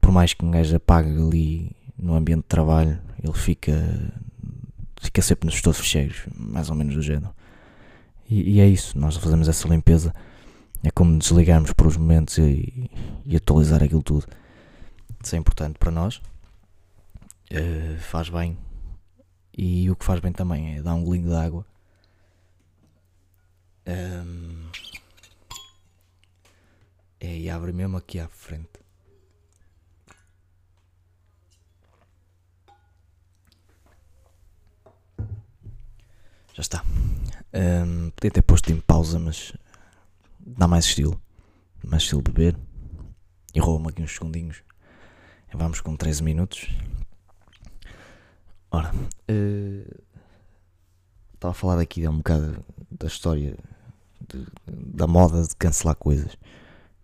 por 0.00 0.10
mais 0.10 0.34
que 0.34 0.44
um 0.44 0.50
gajo 0.50 0.74
apague 0.74 1.10
ali 1.10 1.70
no 1.96 2.14
ambiente 2.14 2.42
de 2.42 2.48
trabalho, 2.48 3.00
ele 3.22 3.32
fica 3.32 3.72
fica 5.00 5.22
sempre 5.22 5.46
nos 5.46 5.54
estouros 5.54 5.78
fecheiros, 5.80 6.26
mais 6.36 6.68
ou 6.70 6.74
menos 6.74 6.94
do 6.96 7.02
género. 7.02 7.32
E, 8.28 8.56
e, 8.56 8.60
é 8.60 8.66
isso, 8.66 8.98
nós 8.98 9.16
fazemos 9.16 9.48
essa 9.48 9.68
limpeza. 9.68 10.12
É 10.82 10.90
como 10.90 11.16
desligarmos 11.16 11.72
por 11.72 11.86
os 11.86 11.96
momentos 11.96 12.36
e, 12.38 12.90
e 13.24 13.36
atualizar 13.36 13.80
aquilo 13.80 14.02
tudo. 14.02 14.26
Isso 15.22 15.36
é 15.36 15.38
importante 15.38 15.78
para 15.78 15.92
nós. 15.92 16.16
Uh, 17.52 17.96
faz 18.00 18.28
bem. 18.28 18.58
E 19.56 19.88
o 19.88 19.94
que 19.94 20.04
faz 20.04 20.20
bem 20.20 20.32
também 20.32 20.76
é 20.76 20.82
dar 20.82 20.94
um 20.94 21.04
golinho 21.04 21.28
de 21.28 21.34
água. 21.36 21.64
Um, 23.86 24.70
é, 27.20 27.38
e 27.38 27.48
abre 27.48 27.72
mesmo 27.72 27.96
aqui 27.96 28.18
à 28.18 28.28
frente. 28.28 28.68
Já 36.52 36.60
está. 36.60 36.84
Um, 37.52 38.10
podia 38.10 38.30
ter 38.30 38.42
posto 38.42 38.72
em 38.72 38.80
pausa, 38.80 39.18
mas 39.18 39.52
dá 40.40 40.66
mais 40.66 40.84
estilo. 40.86 41.20
Mais 41.84 42.02
estilo 42.02 42.22
beber. 42.22 42.56
E 43.54 43.60
rouba-me 43.60 43.90
aqui 43.90 44.02
uns 44.02 44.14
segundinhos. 44.14 44.62
Vamos 45.52 45.80
com 45.80 45.96
13 45.96 46.24
minutos. 46.24 46.68
Ora, 48.74 48.92
uh, 49.30 50.04
estava 51.34 51.52
a 51.52 51.54
falar 51.54 51.80
aqui 51.80 52.04
há 52.04 52.10
um 52.10 52.18
bocado 52.18 52.64
da 52.90 53.06
história 53.06 53.56
de, 54.28 54.46
da 54.66 55.06
moda 55.06 55.42
de 55.42 55.54
cancelar 55.56 55.96
coisas. 55.96 56.36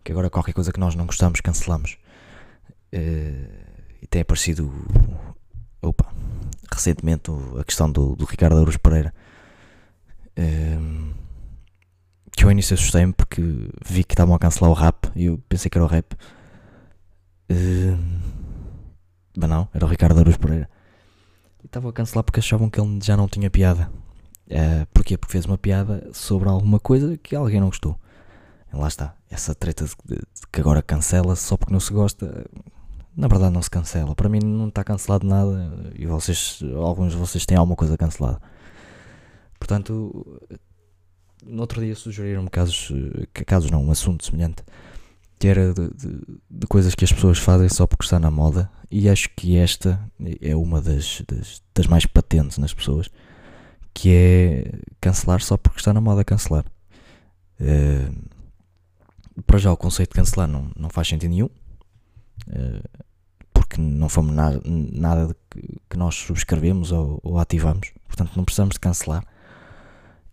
Que 0.03 0.13
agora 0.13 0.31
qualquer 0.31 0.53
coisa 0.53 0.73
que 0.73 0.81
nós 0.81 0.95
não 0.95 1.07
gostamos, 1.07 1.41
cancelamos. 1.41 1.99
Uh, 2.93 3.49
e 4.03 4.07
tem 4.09 4.23
aparecido. 4.23 4.73
Opa, 5.83 6.13
recentemente 6.73 7.31
a 7.59 7.65
questão 7.65 7.91
do, 7.91 8.17
do 8.17 8.25
Ricardo 8.25 8.57
Ouros 8.57 8.77
Pereira 8.77 9.15
Ehm, 10.37 11.13
que 12.33 12.45
eu 12.45 12.49
ao 12.49 12.53
início 12.53 12.75
assustei-me 12.75 13.13
porque 13.13 13.43
vi 13.85 14.05
que 14.05 14.15
estavam 14.15 14.35
a 14.35 14.39
cancelar 14.39 14.71
o 14.71 14.75
rap 14.75 15.11
e 15.15 15.27
eu 15.27 15.39
pensei 15.49 15.71
que 15.71 15.77
era 15.77 15.85
o 15.85 15.89
rap. 15.89 16.15
Uh, 17.51 17.99
mas 19.37 19.51
não, 19.51 19.69
era 19.75 19.85
o 19.85 19.89
Ricardo 19.89 20.19
Aruz 20.21 20.37
Pereira. 20.37 20.71
E 21.63 21.67
estavam 21.67 21.91
a 21.91 21.93
cancelar 21.93 22.25
porque 22.25 22.41
achavam 22.41 22.71
que 22.71 22.81
ele 22.81 22.99
já 23.03 23.17
não 23.17 23.29
tinha 23.29 23.51
piada. 23.51 23.91
Uh, 24.47 24.87
porquê? 24.93 25.17
Porque 25.17 25.33
fez 25.33 25.45
uma 25.45 25.59
piada 25.59 26.11
sobre 26.13 26.49
alguma 26.49 26.81
coisa 26.81 27.17
que 27.17 27.37
alguém 27.37 27.61
não 27.61 27.69
gostou. 27.69 27.99
E 28.73 28.77
lá 28.77 28.89
está. 28.89 29.15
Essa 29.31 29.55
treta 29.55 29.85
de, 29.85 29.95
de, 30.05 30.17
de 30.17 30.47
que 30.51 30.61
agora 30.61 30.83
cancela 30.83 31.37
só 31.37 31.57
porque 31.57 31.73
não 31.73 31.81
se 31.81 31.93
gosta. 31.93 32.47
Na 33.17 33.29
verdade 33.29 33.53
não 33.53 33.63
se 33.63 33.71
cancela. 33.71 34.15
Para 34.15 34.29
mim 34.29 34.41
não 34.43 34.69
está 34.69 34.83
cancelado 34.83 35.27
nada. 35.27 35.93
E 35.95 36.07
vocês, 36.07 36.61
alguns 36.77 37.13
de 37.13 37.19
vocês 37.19 37.47
têm 37.47 37.57
alguma 37.57 37.77
coisa 37.77 37.97
cancelada. 37.97 38.41
Portanto, 39.59 40.41
no 41.45 41.61
outro 41.61 41.81
dia 41.81 41.95
sugeriram-me 41.95 42.49
casos, 42.49 42.93
casos 43.47 43.71
não, 43.71 43.85
um 43.85 43.91
assunto 43.91 44.25
semelhante, 44.25 44.63
que 45.41 45.49
era 45.49 45.73
de, 45.73 45.89
de, 45.95 46.21
de, 46.51 46.67
coisas 46.67 46.95
que 46.95 47.03
as 47.03 47.11
pessoas 47.11 47.39
fazem 47.39 47.67
só 47.71 47.87
porque 47.87 48.05
está 48.05 48.19
na 48.19 48.31
moda, 48.31 48.71
e 48.91 49.09
acho 49.09 49.31
que 49.35 49.57
esta 49.57 49.99
é 50.39 50.55
uma 50.55 50.83
das, 50.83 51.23
das, 51.27 51.63
das 51.75 51.87
mais 51.87 52.05
patentes 52.05 52.59
nas 52.59 52.75
pessoas, 52.75 53.09
que 53.95 54.11
é 54.13 54.73
cancelar 55.01 55.41
só 55.41 55.57
porque 55.57 55.79
está 55.79 55.95
na 55.95 56.01
moda 56.01 56.23
cancelar. 56.25 56.67
Uh, 57.59 58.15
para 59.47 59.59
já 59.59 59.73
o 59.73 59.79
conceito 59.79 60.11
de 60.11 60.17
cancelar 60.17 60.47
não, 60.47 60.71
não 60.77 60.91
faz 60.91 61.09
sentido 61.09 61.31
nenhum, 61.31 61.47
uh, 61.47 63.01
porque 63.51 63.81
não 63.81 64.11
fomos 64.11 64.35
na, 64.35 64.61
nada 64.63 65.35
que, 65.49 65.81
que, 65.89 65.97
nós 65.97 66.17
subscrevemos 66.17 66.93
ou, 66.93 67.19
ou 67.23 67.39
ativamos, 67.39 67.93
portanto 68.07 68.33
não 68.37 68.45
precisamos 68.45 68.75
de 68.75 68.81
cancelar 68.81 69.25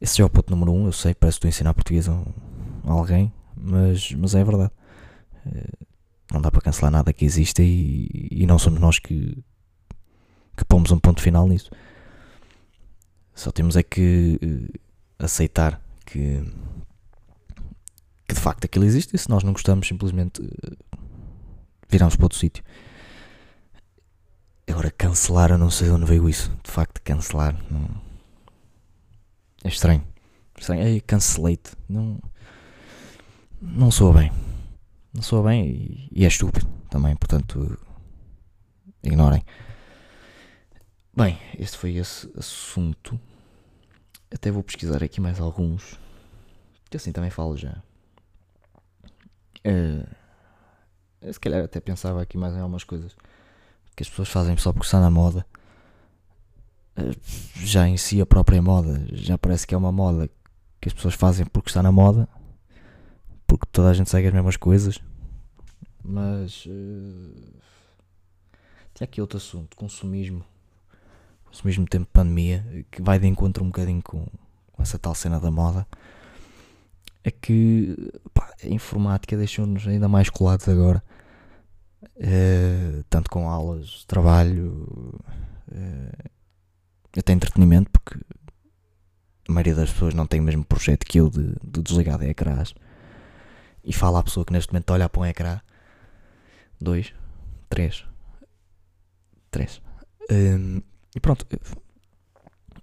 Esse 0.01 0.21
é 0.21 0.25
o 0.25 0.29
ponto 0.29 0.49
número 0.49 0.73
um, 0.73 0.85
eu 0.85 0.91
sei, 0.91 1.13
parece 1.13 1.39
que 1.39 1.47
estou 1.47 1.47
a 1.47 1.51
ensinar 1.55 1.73
português 1.73 2.09
a, 2.09 2.11
a 2.11 2.91
alguém, 2.91 3.31
mas, 3.55 4.11
mas 4.11 4.35
é 4.35 4.43
verdade. 4.43 4.71
Uh, 5.47 5.87
não 6.33 6.41
dá 6.41 6.51
para 6.51 6.61
cancelar 6.61 6.91
nada 6.91 7.13
que 7.13 7.25
exista 7.25 7.63
e, 7.63 8.27
e 8.29 8.45
não 8.45 8.59
somos 8.59 8.79
nós 8.79 8.99
que, 8.99 9.37
que 10.55 10.65
pomos 10.65 10.91
um 10.91 10.99
ponto 10.99 11.21
final 11.21 11.47
nisso. 11.47 11.71
Só 13.33 13.51
temos 13.51 13.75
é 13.75 13.83
que 13.83 14.39
uh, 14.43 14.79
aceitar 15.23 15.81
que, 16.05 16.43
que 18.27 18.33
de 18.33 18.39
facto 18.39 18.65
aquilo 18.65 18.85
existe 18.85 19.15
e 19.15 19.19
se 19.19 19.29
nós 19.29 19.43
não 19.43 19.53
gostamos, 19.53 19.87
simplesmente 19.87 20.41
uh, 20.41 20.77
viramos 21.89 22.15
para 22.15 22.25
outro 22.25 22.37
sítio. 22.37 22.63
Agora, 24.69 24.91
cancelar, 24.91 25.51
eu 25.51 25.57
não 25.57 25.71
sei 25.71 25.87
de 25.87 25.93
onde 25.93 26.05
veio 26.05 26.27
isso. 26.27 26.51
De 26.61 26.69
facto, 26.69 27.01
cancelar. 27.01 27.55
Não... 27.71 27.89
É 29.63 29.69
estranho. 29.69 30.03
estranho. 30.57 30.83
Ei, 30.83 30.99
cancelei-te. 30.99 31.71
Não. 31.87 32.19
Não 33.61 33.89
sou 33.89 34.13
bem. 34.13 34.29
Não 35.17 35.23
sou 35.23 35.41
bem 35.41 35.65
e, 35.65 36.09
e 36.11 36.25
é 36.25 36.27
estúpido 36.27 36.67
também. 36.91 37.15
Portanto, 37.15 37.75
ignorem. 39.01 39.43
Bem, 41.11 41.39
este 41.57 41.75
foi 41.75 41.95
esse 41.95 42.31
assunto. 42.37 43.19
Até 44.31 44.51
vou 44.51 44.61
pesquisar 44.61 45.03
aqui 45.03 45.19
mais 45.19 45.39
alguns. 45.39 45.99
Que 46.87 46.97
assim 46.97 47.11
também 47.11 47.31
falo 47.31 47.57
já. 47.57 47.81
Uh, 49.65 50.07
se 51.33 51.39
calhar 51.39 51.63
até 51.63 51.79
pensava 51.79 52.21
aqui 52.21 52.37
mais 52.37 52.53
em 52.53 52.59
algumas 52.59 52.83
coisas 52.83 53.15
que 53.95 54.03
as 54.03 54.09
pessoas 54.09 54.29
fazem 54.29 54.55
só 54.55 54.71
porque 54.71 54.85
está 54.85 55.01
na 55.01 55.09
moda. 55.09 55.43
Uh, 56.95 57.19
já 57.55 57.87
em 57.87 57.97
si 57.97 58.21
a 58.21 58.25
própria 58.27 58.61
moda 58.61 59.03
já 59.13 59.35
parece 59.35 59.65
que 59.65 59.73
é 59.73 59.77
uma 59.79 59.91
moda 59.91 60.29
que 60.79 60.89
as 60.89 60.93
pessoas 60.93 61.15
fazem 61.15 61.43
porque 61.47 61.71
está 61.71 61.81
na 61.81 61.91
moda. 61.91 62.29
Porque 63.47 63.65
toda 63.71 63.89
a 63.89 63.93
gente 63.93 64.09
segue 64.09 64.27
as 64.27 64.33
mesmas 64.33 64.57
coisas. 64.57 64.99
Mas 66.03 66.65
uh, 66.65 67.57
tinha 68.93 69.05
aqui 69.05 69.21
outro 69.21 69.37
assunto, 69.37 69.75
consumismo 69.75 70.45
ao 71.59 71.65
mesmo 71.65 71.85
tempo 71.85 72.07
pandemia, 72.11 72.85
que 72.91 73.01
vai 73.01 73.19
de 73.19 73.27
encontro 73.27 73.63
um 73.63 73.67
bocadinho 73.67 74.01
com, 74.01 74.25
com 74.71 74.83
essa 74.83 74.99
tal 74.99 75.15
cena 75.15 75.39
da 75.39 75.49
moda, 75.49 75.87
é 77.23 77.31
que 77.31 77.95
pá, 78.33 78.53
a 78.63 78.67
informática 78.67 79.35
deixou-nos 79.35 79.87
ainda 79.87 80.07
mais 80.07 80.29
colados 80.29 80.67
agora, 80.67 81.03
uh, 82.03 83.03
tanto 83.09 83.29
com 83.29 83.49
aulas, 83.49 83.87
de 83.87 84.07
trabalho, 84.07 84.87
uh, 85.71 86.29
até 87.17 87.33
entretenimento, 87.33 87.89
porque 87.91 88.19
a 89.47 89.51
maioria 89.51 89.75
das 89.75 89.91
pessoas 89.91 90.13
não 90.13 90.27
tem 90.27 90.39
o 90.39 90.43
mesmo 90.43 90.63
projeto 90.63 91.05
que 91.05 91.19
eu 91.19 91.29
de, 91.29 91.55
de 91.63 91.81
desligar 91.81 92.19
de 92.19 92.27
ecrãs. 92.27 92.73
E 93.87 93.93
fala 93.93 94.19
à 94.19 94.23
pessoa 94.23 94.45
que 94.45 94.51
neste 94.51 94.73
momento 94.73 94.91
olha 94.91 95.07
para 95.07 95.21
um 95.21 95.25
ecrã. 95.25 95.61
Dois, 96.79 97.13
três, 97.69 98.03
três. 99.49 99.81
Um, 100.29 100.81
e 101.15 101.19
pronto, 101.21 101.47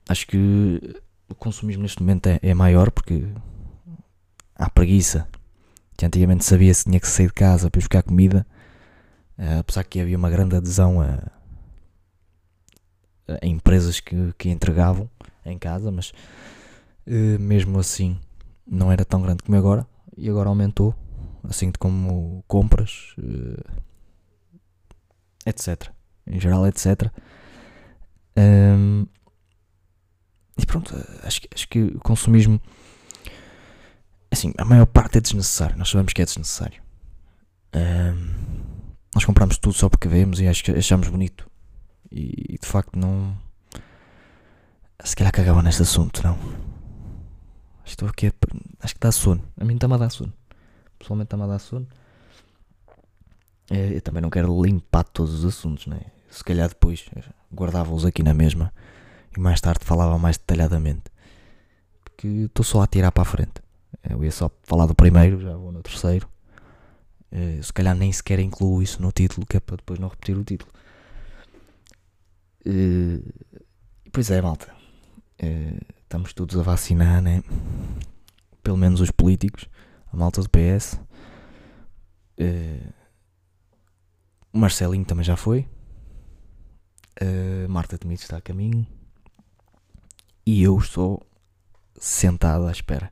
acho 0.08 0.26
que 0.26 0.80
o 1.28 1.34
consumismo 1.34 1.82
neste 1.82 2.00
momento 2.00 2.26
é, 2.28 2.40
é 2.42 2.54
maior 2.54 2.90
porque 2.90 3.28
há 4.54 4.70
preguiça. 4.70 5.28
Que 5.94 6.06
antigamente 6.06 6.42
sabia 6.42 6.72
se 6.72 6.84
tinha 6.84 6.98
que 6.98 7.06
sair 7.06 7.26
de 7.26 7.34
casa 7.34 7.70
para 7.70 7.78
ir 7.78 7.82
buscar 7.82 8.02
comida, 8.02 8.46
uh, 9.38 9.60
apesar 9.60 9.84
que 9.84 10.00
havia 10.00 10.16
uma 10.16 10.30
grande 10.30 10.56
adesão 10.56 11.02
a, 11.02 11.18
a 13.28 13.46
empresas 13.46 14.00
que, 14.00 14.32
que 14.38 14.48
entregavam 14.48 15.08
em 15.44 15.58
casa, 15.58 15.90
mas 15.92 16.12
uh, 17.06 17.38
mesmo 17.38 17.78
assim 17.78 18.18
não 18.66 18.90
era 18.90 19.04
tão 19.04 19.20
grande 19.20 19.42
como 19.42 19.58
agora 19.58 19.86
e 20.16 20.28
agora 20.28 20.48
aumentou, 20.48 20.94
assim 21.44 21.70
como 21.72 22.44
compras, 22.46 23.14
uh, 23.18 23.82
etc. 25.46 25.90
Em 26.26 26.40
geral, 26.40 26.66
etc. 26.66 27.10
Um, 28.36 29.06
e 30.58 30.66
pronto, 30.66 30.94
acho, 31.22 31.40
acho 31.52 31.68
que 31.68 31.82
o 31.82 32.00
consumismo, 32.00 32.60
assim, 34.30 34.52
a 34.56 34.64
maior 34.64 34.86
parte 34.86 35.18
é 35.18 35.20
desnecessário. 35.20 35.76
Nós 35.76 35.90
sabemos 35.90 36.12
que 36.12 36.22
é 36.22 36.24
desnecessário. 36.24 36.82
Um, 37.74 38.54
nós 39.14 39.24
compramos 39.24 39.58
tudo 39.58 39.74
só 39.74 39.88
porque 39.88 40.08
vemos 40.08 40.40
e 40.40 40.46
acho 40.46 40.62
que 40.62 40.70
achamos 40.72 41.08
bonito. 41.08 41.48
E, 42.10 42.54
e 42.54 42.58
de 42.58 42.66
facto 42.66 42.98
não. 42.98 43.36
Se 45.02 45.14
calhar 45.14 45.32
cagava 45.32 45.62
neste 45.62 45.82
assunto, 45.82 46.22
não. 46.24 46.38
Estou 47.84 48.08
aqui 48.08 48.28
a, 48.28 48.32
Acho 48.80 48.94
que 48.94 49.00
dá 49.00 49.12
sono. 49.12 49.42
A 49.58 49.64
mim 49.64 49.74
está-me 49.74 49.94
a 49.94 49.98
dar 49.98 50.10
sono. 50.10 50.32
Pessoalmente 50.98 51.26
está-me 51.26 51.44
a 51.44 51.46
dar 51.46 51.58
sono. 51.58 51.86
Eu 53.70 54.00
também 54.02 54.20
não 54.22 54.30
quero 54.30 54.62
limpar 54.62 55.04
todos 55.04 55.32
os 55.32 55.44
assuntos, 55.44 55.86
né? 55.86 56.00
Se 56.30 56.44
calhar 56.44 56.68
depois 56.68 57.06
guardava-os 57.52 58.04
aqui 58.04 58.22
na 58.22 58.34
mesma 58.34 58.72
e 59.36 59.40
mais 59.40 59.60
tarde 59.60 59.84
falava 59.84 60.18
mais 60.18 60.36
detalhadamente. 60.36 61.04
Porque 62.04 62.26
estou 62.26 62.64
só 62.64 62.82
a 62.82 62.86
tirar 62.86 63.10
para 63.12 63.22
a 63.22 63.26
frente. 63.26 63.62
Eu 64.08 64.22
ia 64.22 64.30
só 64.30 64.50
falar 64.64 64.86
do 64.86 64.94
primeiro, 64.94 65.40
já 65.40 65.56
vou 65.56 65.72
no 65.72 65.82
terceiro. 65.82 66.28
Uh, 67.32 67.62
se 67.62 67.72
calhar 67.72 67.96
nem 67.96 68.12
sequer 68.12 68.38
incluo 68.38 68.82
isso 68.82 69.00
no 69.00 69.10
título, 69.10 69.46
que 69.46 69.56
é 69.56 69.60
para 69.60 69.76
depois 69.76 69.98
não 69.98 70.08
repetir 70.08 70.36
o 70.36 70.44
título. 70.44 70.70
Pois 74.12 74.30
é, 74.30 74.40
malta. 74.40 74.72
Uh, 76.04 76.14
estamos 76.14 76.32
todos 76.32 76.56
a 76.56 76.62
vacinar, 76.62 77.20
né? 77.20 77.42
Pelo 78.62 78.76
menos 78.76 79.00
os 79.00 79.10
políticos, 79.10 79.68
a 80.12 80.16
malta 80.16 80.40
do 80.40 80.48
PS. 80.48 81.00
o 84.52 84.58
Marcelinho 84.58 85.04
também 85.04 85.24
já 85.24 85.36
foi. 85.36 85.68
Uh, 87.20 87.68
Marta 87.68 87.96
Temido 87.96 88.20
está 88.20 88.36
a 88.36 88.40
caminho. 88.40 88.86
E 90.46 90.62
eu 90.62 90.76
estou 90.78 91.24
sentado 91.98 92.66
à 92.66 92.72
espera. 92.72 93.10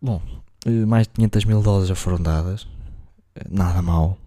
Bom, 0.00 0.22
uh, 0.66 0.86
mais 0.86 1.06
de 1.06 1.14
500 1.14 1.44
mil 1.44 1.62
doses 1.62 1.88
já 1.88 1.94
foram 1.94 2.20
dadas. 2.20 2.62
Uh, 2.62 3.48
nada 3.50 3.80
mal. 3.82 4.18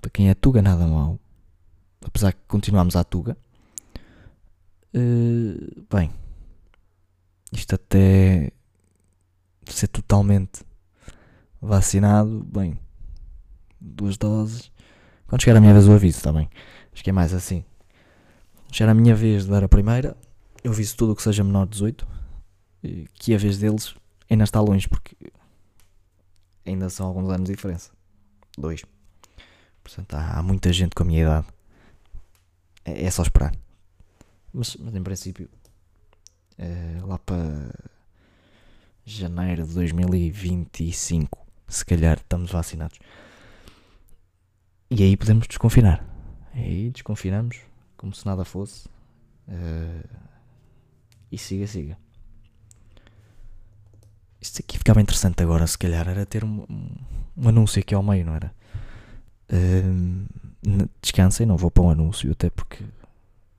Para 0.00 0.10
quem 0.10 0.30
é 0.30 0.34
Tuga, 0.34 0.62
nada 0.62 0.86
mal. 0.86 1.18
Apesar 2.04 2.32
que 2.32 2.40
continuamos 2.48 2.96
à 2.96 3.04
Tuga. 3.04 3.36
Bem, 5.90 6.10
isto 7.52 7.74
até 7.74 8.50
ser 9.66 9.88
totalmente 9.88 10.62
vacinado, 11.60 12.44
bem, 12.44 12.78
duas 13.80 14.16
doses. 14.16 14.70
Quando 15.26 15.42
chegar 15.42 15.58
a 15.58 15.60
minha 15.60 15.72
vez 15.72 15.86
o 15.86 15.92
aviso, 15.92 16.18
está 16.18 16.32
bem? 16.32 16.48
Acho 16.92 17.04
que 17.04 17.10
é 17.10 17.12
mais 17.12 17.34
assim. 17.34 17.64
Era 18.80 18.92
a 18.92 18.94
minha 18.94 19.14
vez 19.14 19.44
de 19.44 19.50
dar 19.50 19.64
a 19.64 19.68
primeira. 19.68 20.16
Eu 20.62 20.72
viso 20.72 20.96
tudo 20.96 21.12
o 21.12 21.16
que 21.16 21.22
seja 21.22 21.42
menor 21.42 21.64
de 21.64 21.72
18. 21.72 22.06
Que 23.14 23.34
a 23.34 23.38
vez 23.38 23.58
deles 23.58 23.94
ainda 24.30 24.44
está 24.44 24.60
longe, 24.60 24.88
porque 24.88 25.16
ainda 26.64 26.88
são 26.88 27.06
alguns 27.06 27.28
anos 27.28 27.48
de 27.48 27.54
diferença. 27.54 27.90
Dois. 28.56 28.84
Portanto, 29.82 30.14
há, 30.14 30.38
há 30.38 30.42
muita 30.42 30.72
gente 30.72 30.94
com 30.94 31.02
a 31.02 31.06
minha 31.06 31.22
idade. 31.22 31.46
É, 32.84 33.04
é 33.04 33.10
só 33.10 33.22
esperar. 33.22 33.52
Mas, 34.58 34.74
mas 34.74 34.92
em 34.92 35.02
princípio, 35.04 35.48
é, 36.58 36.98
lá 37.04 37.16
para 37.16 37.72
janeiro 39.04 39.64
de 39.64 39.72
2025, 39.72 41.46
se 41.68 41.84
calhar 41.84 42.16
estamos 42.16 42.50
vacinados. 42.50 42.98
E 44.90 45.04
aí 45.04 45.16
podemos 45.16 45.46
desconfinar. 45.46 46.04
E 46.56 46.58
aí 46.58 46.90
desconfinamos, 46.90 47.60
como 47.96 48.12
se 48.12 48.26
nada 48.26 48.44
fosse. 48.44 48.88
Uh, 49.46 50.08
e 51.30 51.38
siga, 51.38 51.68
siga. 51.68 51.96
Isto 54.40 54.58
aqui 54.60 54.76
ficava 54.76 55.00
interessante 55.00 55.40
agora, 55.40 55.68
se 55.68 55.78
calhar, 55.78 56.08
era 56.08 56.26
ter 56.26 56.42
um, 56.42 56.66
um 57.36 57.48
anúncio 57.48 57.78
aqui 57.78 57.94
ao 57.94 58.02
meio, 58.02 58.26
não 58.26 58.34
era? 58.34 58.52
Uh, 59.52 60.26
descansem, 61.00 61.46
não 61.46 61.56
vou 61.56 61.70
para 61.70 61.84
um 61.84 61.90
anúncio, 61.90 62.32
até 62.32 62.50
porque 62.50 62.84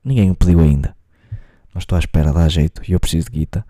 ninguém 0.03 0.31
o 0.31 0.35
pediu 0.35 0.59
ainda. 0.59 0.95
Mas 1.73 1.83
estou 1.83 1.95
à 1.95 1.99
espera, 1.99 2.33
dá 2.33 2.47
jeito, 2.47 2.81
e 2.88 2.93
eu 2.93 2.99
preciso 2.99 3.29
de 3.29 3.39
guita. 3.39 3.65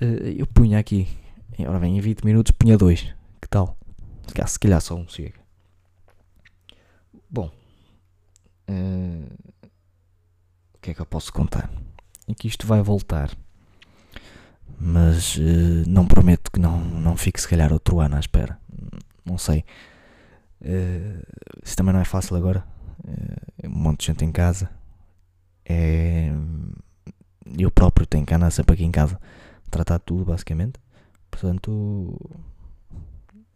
Uh, 0.00 0.28
eu 0.38 0.46
punha 0.46 0.78
aqui, 0.78 1.08
ora 1.60 1.78
bem, 1.78 1.96
em 1.96 2.00
20 2.00 2.24
minutos 2.24 2.52
punha 2.52 2.78
dois. 2.78 3.02
Que 3.40 3.48
tal? 3.48 3.76
Se 4.46 4.58
calhar 4.58 4.80
só 4.80 4.94
um 4.94 5.06
chega. 5.08 5.40
Bom, 7.28 7.50
Uh, 8.68 9.28
o 10.74 10.78
que 10.80 10.90
é 10.90 10.94
que 10.94 11.00
eu 11.00 11.06
posso 11.06 11.32
contar? 11.32 11.70
É 12.28 12.34
que 12.34 12.48
isto 12.48 12.66
vai 12.66 12.82
voltar. 12.82 13.30
Mas 14.78 15.36
uh, 15.36 15.84
não 15.86 16.06
prometo 16.06 16.50
que 16.50 16.58
não, 16.58 16.80
não 16.80 17.16
fique 17.16 17.40
se 17.40 17.48
calhar 17.48 17.72
outro 17.72 18.00
ano 18.00 18.16
à 18.16 18.20
espera. 18.20 18.58
Não 19.24 19.38
sei. 19.38 19.64
Uh, 20.60 21.22
isso 21.62 21.76
também 21.76 21.92
não 21.92 22.00
é 22.00 22.04
fácil 22.04 22.36
agora. 22.36 22.64
Uh, 23.04 23.68
um 23.68 23.70
monte 23.70 24.00
de 24.00 24.06
gente 24.06 24.24
em 24.24 24.32
casa. 24.32 24.70
É, 25.64 26.32
eu 27.58 27.70
próprio 27.70 28.06
tenho 28.06 28.26
que 28.26 28.34
andar 28.34 28.50
sempre 28.50 28.74
aqui 28.74 28.84
em 28.84 28.90
casa 28.90 29.18
tratar 29.70 29.98
de 29.98 30.04
tudo, 30.04 30.24
basicamente. 30.24 30.78
Portanto, 31.30 32.18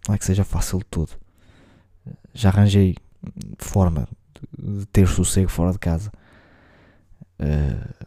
não 0.09 0.14
é 0.14 0.19
que 0.19 0.25
seja 0.25 0.45
fácil 0.45 0.83
tudo. 0.90 1.12
Já 2.33 2.49
arranjei 2.49 2.97
forma 3.59 4.09
de 4.59 4.87
ter 4.87 5.07
sossego 5.07 5.51
fora 5.51 5.73
de 5.73 5.79
casa. 5.79 6.11
Uh, 7.38 8.07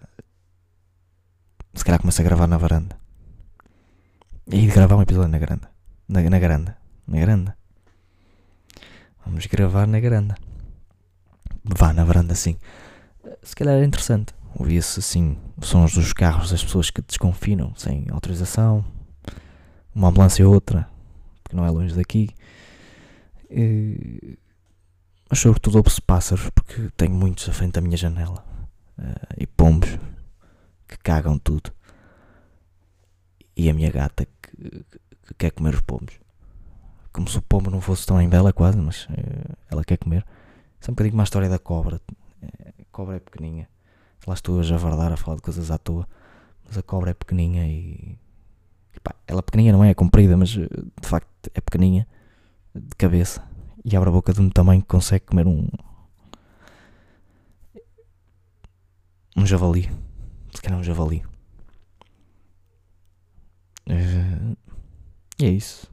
se 1.73 1.85
calhar 1.85 1.99
começo 2.01 2.21
a 2.21 2.23
gravar 2.23 2.47
na 2.47 2.57
varanda. 2.57 2.97
E 4.47 4.61
de 4.61 4.67
gravar 4.67 4.95
um 4.95 5.01
episódio 5.01 5.29
na 5.29 5.37
grande. 5.37 5.67
Na, 6.07 6.21
na. 6.21 6.75
Na 7.07 7.19
grande. 7.19 7.53
Vamos 9.25 9.45
gravar 9.45 9.87
na 9.87 9.99
grande. 9.99 10.33
Vá 11.63 11.93
na 11.93 12.03
varanda 12.03 12.33
assim. 12.33 12.57
Se 13.43 13.55
calhar 13.55 13.75
é 13.75 13.83
interessante. 13.83 14.33
Ouvia-se 14.55 14.99
assim 14.99 15.37
sons 15.61 15.93
dos 15.93 16.13
carros 16.13 16.51
das 16.51 16.63
pessoas 16.63 16.89
que 16.89 17.01
desconfinam 17.01 17.73
sem 17.75 18.05
autorização. 18.09 18.83
Uma 19.93 20.09
ambulância 20.09 20.47
ou 20.47 20.53
outra. 20.53 20.87
Que 21.47 21.55
não 21.55 21.65
é 21.65 21.69
longe 21.69 21.95
daqui. 21.95 22.29
E... 23.49 24.37
Mas 25.29 25.39
sobretudo 25.39 25.77
ouve-se 25.77 26.01
pássaros 26.01 26.49
porque 26.49 26.89
tenho 26.97 27.13
muitos 27.13 27.47
à 27.47 27.53
frente 27.53 27.73
da 27.73 27.81
minha 27.81 27.97
janela. 27.97 28.43
Uh, 28.97 29.33
e 29.37 29.47
pombos 29.47 29.97
que 30.87 30.97
cagam 30.97 31.37
tudo. 31.37 31.71
E 33.55 33.69
a 33.69 33.73
minha 33.73 33.91
gata 33.91 34.25
que, 34.25 34.85
que 35.27 35.33
quer 35.37 35.51
comer 35.51 35.75
os 35.75 35.81
pombos. 35.81 36.15
Como 37.11 37.27
se 37.27 37.37
o 37.37 37.41
pombo 37.41 37.69
não 37.69 37.81
fosse 37.81 38.05
tão 38.05 38.21
em 38.21 38.29
bela 38.29 38.53
quase, 38.53 38.77
mas 38.77 39.05
uh, 39.05 39.57
ela 39.69 39.83
quer 39.83 39.97
comer. 39.97 40.25
Isso 40.79 40.89
é 40.89 40.91
um 40.91 40.95
bocadinho 40.95 41.11
como 41.11 41.21
a 41.21 41.23
história 41.23 41.49
da 41.49 41.59
cobra. 41.59 42.01
Cobra 42.99 43.15
é 43.15 43.19
pequeninha. 43.19 43.69
Lá 44.27 44.33
estou 44.33 44.59
a 44.59 44.63
javardar 44.63 45.13
a 45.13 45.17
falar 45.17 45.37
de 45.37 45.41
coisas 45.41 45.71
à 45.71 45.77
toa. 45.77 46.05
Mas 46.65 46.77
a 46.77 46.83
cobra 46.83 47.11
é 47.11 47.13
pequeninha 47.13 47.65
e. 47.65 48.19
Epá, 48.93 49.15
ela 49.25 49.41
pequeninha 49.41 49.71
não 49.71 49.83
é, 49.83 49.91
é 49.91 49.93
comprida, 49.93 50.35
mas 50.35 50.57
eh, 50.57 50.67
de 51.01 51.07
facto 51.07 51.49
é 51.53 51.61
pequeninha. 51.61 52.05
De 52.75 52.95
cabeça. 52.97 53.41
E 53.85 53.95
abre 53.95 54.09
a 54.09 54.11
boca 54.11 54.33
de 54.33 54.41
um 54.41 54.49
tamanho 54.49 54.81
que 54.81 54.87
consegue 54.87 55.25
comer 55.25 55.47
um. 55.47 55.69
Um 59.37 59.45
javali. 59.45 59.89
Se 60.53 60.61
calhar 60.61 60.77
um 60.77 60.83
javali. 60.83 61.23
Uh, 63.87 64.57
e 65.39 65.45
é 65.45 65.49
isso. 65.49 65.89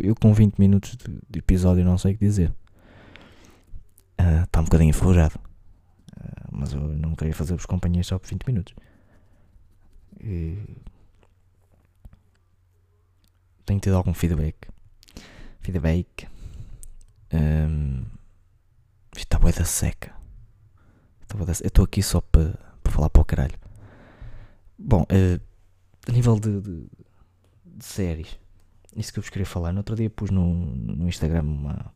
Eu 0.00 0.16
com 0.16 0.34
20 0.34 0.58
minutos 0.58 0.96
de, 0.96 1.38
episódio 1.38 1.84
não 1.84 1.96
sei 1.96 2.14
o 2.14 2.18
que 2.18 2.24
dizer. 2.24 2.52
Está 4.18 4.58
uh, 4.58 4.62
um 4.62 4.64
bocadinho 4.64 4.90
enferrujado. 4.90 5.38
Uh, 6.22 6.48
mas 6.52 6.72
eu 6.72 6.80
não 6.80 7.14
queria 7.14 7.34
fazer-vos 7.34 7.66
companhia 7.66 8.04
só 8.04 8.18
por 8.18 8.28
20 8.28 8.46
minutos. 8.46 8.74
E... 10.20 10.58
Tenho 13.64 13.80
tido 13.80 13.96
algum 13.96 14.14
feedback. 14.14 14.68
Feedback. 15.60 16.28
Um, 17.32 18.04
está 19.16 19.38
boa 19.38 19.52
da 19.52 19.64
seca. 19.64 20.14
Eu 21.32 21.66
estou 21.66 21.84
aqui 21.84 22.02
só 22.02 22.20
para 22.20 22.52
falar 22.90 23.08
para 23.08 23.22
o 23.22 23.24
caralho. 23.24 23.58
Bom, 24.78 25.02
uh, 25.02 25.40
a 26.06 26.12
nível 26.12 26.38
de, 26.38 26.60
de, 26.60 26.86
de, 27.64 27.84
séries, 27.84 28.38
isso 28.94 29.12
que 29.12 29.18
eu 29.18 29.22
vos 29.22 29.30
queria 29.30 29.46
falar. 29.46 29.72
No 29.72 29.78
outro 29.78 29.96
dia 29.96 30.10
pus 30.10 30.30
no, 30.30 30.52
no 30.54 31.08
Instagram 31.08 31.42
uma, 31.42 31.94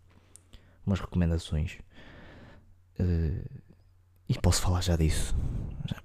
umas 0.87 1.01
recomendações. 1.01 1.79
Uh, 2.99 3.45
e 4.29 4.39
posso 4.39 4.61
falar 4.61 4.81
já 4.81 4.97
disso. 4.97 5.35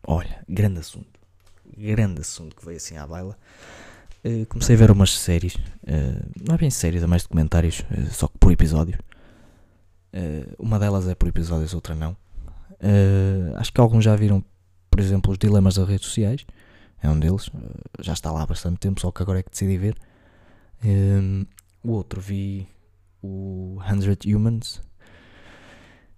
Olha, 0.06 0.44
grande 0.48 0.80
assunto. 0.80 1.20
Grande 1.78 2.22
assunto 2.22 2.56
que 2.56 2.66
veio 2.66 2.78
assim 2.78 2.98
à 2.98 3.08
baila. 3.08 3.38
Uh, 4.24 4.46
comecei 4.48 4.76
a 4.76 4.80
ver 4.80 4.92
umas 4.92 5.18
séries. 5.18 5.58
não 6.46 6.56
é 6.56 6.58
bem 6.58 6.70
séries, 6.70 7.02
é 7.02 7.08
mais 7.08 7.24
documentários, 7.24 7.84
só 8.12 8.28
que 8.28 8.38
por 8.38 8.52
episódios. 8.52 8.98
uma 10.60 10.78
delas 10.78 11.08
é 11.08 11.16
por 11.16 11.28
episódios, 11.28 11.74
outra 11.74 11.96
não. 11.96 12.16
acho 13.58 13.74
que 13.74 13.82
alguns 13.82 14.04
já 14.04 14.16
viram, 14.16 14.44
por 14.90 15.00
exemplo, 15.00 15.32
os 15.32 15.38
dilemas 15.38 15.76
das 15.76 15.88
redes 15.88 16.06
sociais 16.06 16.46
é 17.02 17.10
um 17.10 17.20
deles. 17.20 17.50
Já 18.00 18.14
está 18.14 18.32
lá 18.32 18.44
há 18.44 18.46
bastante 18.46 18.78
tempo, 18.78 19.02
só 19.02 19.12
que 19.12 19.24
agora 19.24 19.40
é 19.40 19.44
que 19.44 19.50
decidi 19.50 19.78
ver. 19.78 19.96
O 21.84 21.92
outro 21.94 22.22
vi 22.22 22.68
o 23.24 23.80
100 23.88 24.36
Humans, 24.36 24.82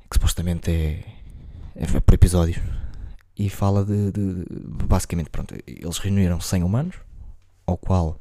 que 0.10 0.16
supostamente 0.16 0.72
é, 0.72 1.04
é 1.76 1.86
por 2.00 2.14
episódios. 2.14 2.58
E 3.38 3.50
fala 3.50 3.84
de, 3.84 4.12
de, 4.12 4.46
Basicamente, 4.88 5.30
pronto, 5.30 5.56
eles 5.66 5.98
reuniram 5.98 6.40
100 6.40 6.64
humanos, 6.64 6.96
ao 7.66 7.78
qual 7.78 8.20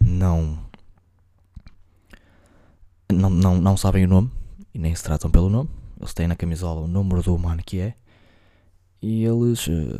não, 0.00 0.58
não, 3.12 3.30
não, 3.30 3.60
não 3.60 3.76
sabem 3.76 4.04
o 4.04 4.08
nome 4.08 4.30
e 4.72 4.78
nem 4.78 4.94
se 4.94 5.02
tratam 5.02 5.30
pelo 5.30 5.50
nome. 5.50 5.68
Eles 6.00 6.14
têm 6.14 6.26
na 6.26 6.36
camisola 6.36 6.80
o 6.80 6.88
número 6.88 7.22
do 7.22 7.34
humano 7.34 7.62
que 7.64 7.80
é. 7.80 7.94
E 9.02 9.24
eles. 9.24 9.66
Uh, 9.66 9.98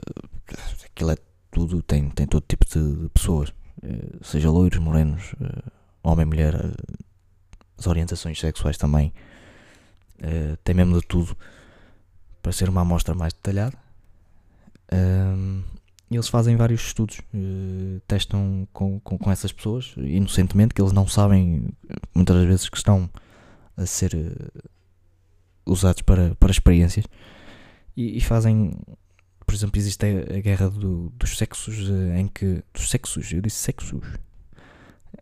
aquilo 0.86 1.10
é 1.10 1.16
tudo, 1.50 1.82
tem, 1.82 2.08
tem 2.10 2.26
todo 2.26 2.44
tipo 2.48 2.64
de, 2.66 3.02
de 3.02 3.08
pessoas, 3.10 3.52
eh, 3.82 4.18
seja 4.22 4.50
loiros, 4.50 4.78
morenos, 4.80 5.34
eh, 5.40 5.70
homem, 6.02 6.26
mulher, 6.26 6.54
as 7.78 7.86
orientações 7.86 8.40
sexuais 8.40 8.76
também, 8.76 9.12
tem 10.64 10.74
mesmo 10.74 11.00
de 11.00 11.06
tudo 11.06 11.36
para 12.44 12.52
ser 12.52 12.68
uma 12.68 12.82
amostra 12.82 13.14
mais 13.14 13.32
detalhada. 13.32 13.76
E 16.10 16.14
eles 16.14 16.28
fazem 16.28 16.54
vários 16.56 16.82
estudos, 16.82 17.20
testam 18.06 18.68
com, 18.70 19.00
com, 19.00 19.16
com, 19.16 19.30
essas 19.30 19.50
pessoas, 19.50 19.94
inocentemente, 19.96 20.74
que 20.74 20.82
eles 20.82 20.92
não 20.92 21.08
sabem 21.08 21.70
muitas 22.14 22.36
das 22.36 22.46
vezes 22.46 22.68
que 22.68 22.76
estão 22.76 23.08
a 23.76 23.86
ser 23.86 24.12
usados 25.64 26.02
para, 26.02 26.34
para 26.34 26.50
experiências, 26.50 27.06
e, 27.96 28.18
e 28.18 28.20
fazem 28.20 28.76
por 29.46 29.54
exemplo, 29.54 29.78
existe 29.78 30.04
a, 30.04 30.40
guerra 30.40 30.68
do, 30.70 31.10
dos 31.10 31.36
sexos 31.36 31.90
eh, 31.90 32.18
em 32.18 32.26
que. 32.28 32.62
Dos 32.72 32.90
sexos, 32.90 33.30
eu 33.32 33.40
disse 33.40 33.58
sexos. 33.58 34.00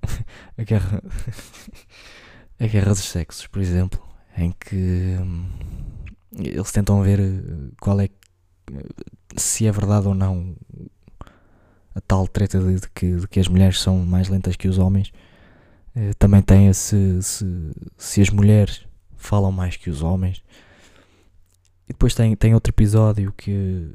a 0.56 0.62
guerra. 0.62 1.02
a 2.58 2.66
guerra 2.66 2.90
dos 2.90 3.04
sexos, 3.04 3.46
por 3.46 3.60
exemplo, 3.60 4.00
em 4.36 4.52
que 4.52 5.16
hum, 5.20 5.46
eles 6.38 6.72
tentam 6.72 7.02
ver 7.02 7.20
eh, 7.20 7.72
qual 7.80 8.00
é. 8.00 8.08
se 9.36 9.66
é 9.66 9.72
verdade 9.72 10.08
ou 10.08 10.14
não 10.14 10.56
a 11.94 12.00
tal 12.00 12.26
treta 12.26 12.58
de, 12.58 12.80
de, 12.80 12.88
que, 12.90 13.16
de 13.16 13.28
que 13.28 13.40
as 13.40 13.48
mulheres 13.48 13.80
são 13.80 13.98
mais 13.98 14.28
lentas 14.28 14.56
que 14.56 14.68
os 14.68 14.78
homens. 14.78 15.12
Uh, 15.94 16.14
também 16.18 16.40
tem 16.40 16.72
se, 16.72 17.20
se, 17.22 18.20
as 18.20 18.30
mulheres 18.30 18.86
falam 19.16 19.52
mais 19.52 19.76
que 19.76 19.90
os 19.90 20.02
homens. 20.02 20.42
E 21.86 21.92
depois 21.92 22.14
tem, 22.14 22.34
tem 22.34 22.54
outro 22.54 22.70
episódio 22.70 23.32
que 23.36 23.92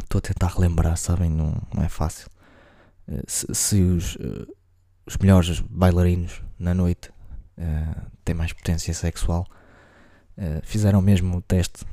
estou 0.00 0.20
a 0.20 0.22
tentar 0.22 0.46
relembrar, 0.46 0.96
sabem? 0.96 1.28
Não, 1.28 1.60
não 1.74 1.82
é 1.82 1.88
fácil. 1.88 2.28
Uh, 3.08 3.22
se, 3.26 3.52
se 3.52 3.82
os, 3.82 4.16
os 5.04 5.16
melhores 5.16 5.60
bailarinos 5.60 6.40
na 6.58 6.72
noite 6.72 7.10
têm 8.22 8.34
mais 8.34 8.52
potência 8.52 8.92
sexual, 8.92 9.46
fizeram 10.62 11.00
mesmo 11.00 11.38
o 11.38 11.42
teste 11.42 11.84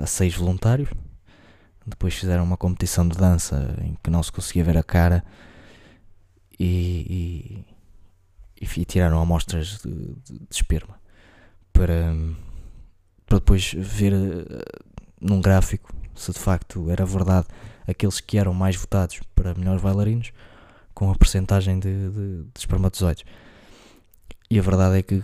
a 0.00 0.06
seis 0.06 0.34
voluntários. 0.34 0.88
Depois 1.86 2.14
fizeram 2.14 2.44
uma 2.44 2.56
competição 2.56 3.06
de 3.06 3.16
dança 3.16 3.76
em 3.82 3.96
que 4.02 4.10
não 4.10 4.22
se 4.22 4.30
conseguia 4.30 4.64
ver 4.64 4.78
a 4.78 4.82
cara 4.82 5.24
e, 6.58 7.64
e, 8.60 8.66
e 8.80 8.84
tiraram 8.84 9.20
amostras 9.20 9.80
de, 9.82 9.90
de, 9.90 10.38
de 10.38 10.46
esperma 10.50 11.00
para 11.72 12.14
para 13.26 13.38
depois 13.38 13.72
ver 13.72 14.12
uh, 14.12 14.44
num 15.20 15.40
gráfico 15.40 15.92
se 16.14 16.30
de 16.32 16.38
facto 16.38 16.90
era 16.90 17.04
verdade 17.04 17.46
aqueles 17.86 18.20
que 18.20 18.38
eram 18.38 18.52
mais 18.52 18.76
votados 18.76 19.20
para 19.34 19.54
melhores 19.54 19.82
bailarinos 19.82 20.32
com 20.94 21.10
a 21.10 21.16
percentagem 21.16 21.78
de, 21.80 22.10
de, 22.10 22.42
de 22.42 22.58
espermatozoides. 22.58 23.24
E 24.50 24.58
a 24.58 24.62
verdade 24.62 24.98
é 24.98 25.02
que 25.02 25.22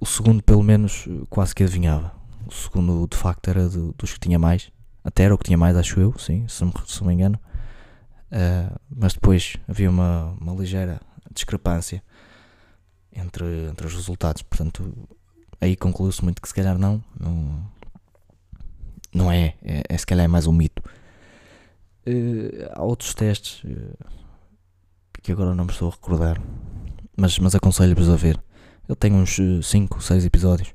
o 0.00 0.06
segundo, 0.06 0.42
pelo 0.42 0.62
menos, 0.62 1.06
quase 1.28 1.54
que 1.54 1.62
adivinhava. 1.62 2.12
O 2.46 2.52
segundo, 2.52 3.06
de 3.06 3.16
facto, 3.16 3.48
era 3.48 3.68
do, 3.68 3.92
dos 3.92 4.14
que 4.14 4.20
tinha 4.20 4.38
mais. 4.38 4.72
Até 5.04 5.24
era 5.24 5.34
o 5.34 5.38
que 5.38 5.44
tinha 5.44 5.58
mais, 5.58 5.76
acho 5.76 6.00
eu, 6.00 6.18
sim, 6.18 6.48
se 6.48 6.64
não, 6.64 6.72
se 6.86 7.04
me 7.04 7.12
engano. 7.12 7.38
Uh, 8.32 8.78
mas 8.88 9.12
depois 9.12 9.56
havia 9.68 9.90
uma, 9.90 10.36
uma 10.40 10.54
ligeira 10.54 11.00
discrepância 11.32 12.02
entre, 13.12 13.68
entre 13.68 13.86
os 13.86 13.94
resultados. 13.94 14.42
Portanto, 14.42 15.08
aí 15.60 15.76
concluiu-se 15.76 16.24
muito 16.24 16.40
que 16.40 16.48
se 16.48 16.54
calhar 16.54 16.78
não, 16.78 17.02
não, 17.18 17.64
não 19.12 19.30
é, 19.30 19.54
é, 19.62 19.82
é 19.88 19.98
se 19.98 20.06
calhar 20.06 20.24
é 20.24 20.28
mais 20.28 20.46
um 20.46 20.52
mito. 20.52 20.82
Uh, 22.06 22.70
há 22.72 22.82
outros 22.82 23.12
testes 23.14 23.62
uh, 23.64 23.96
que 25.22 25.32
agora 25.32 25.54
não 25.54 25.64
me 25.66 25.70
estou 25.70 25.88
a 25.88 25.92
recordar, 25.92 26.40
mas, 27.16 27.38
mas 27.38 27.54
aconselho-vos 27.54 28.08
a 28.08 28.16
ver. 28.16 28.42
Ele 28.90 28.96
tem 28.96 29.12
uns 29.12 29.38
5, 29.62 29.98
uh, 29.98 30.02
6 30.02 30.24
episódios 30.24 30.74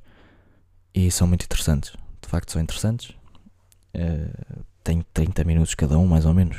e 0.94 1.12
são 1.12 1.28
muito 1.28 1.44
interessantes. 1.44 1.92
De 2.22 2.30
facto, 2.30 2.50
são 2.50 2.62
interessantes. 2.62 3.10
Uh, 3.94 4.64
tem 4.82 5.04
30 5.14 5.44
minutos 5.44 5.76
cada 5.76 6.00
um, 6.00 6.08
mais 6.08 6.26
ou 6.26 6.34
menos. 6.34 6.56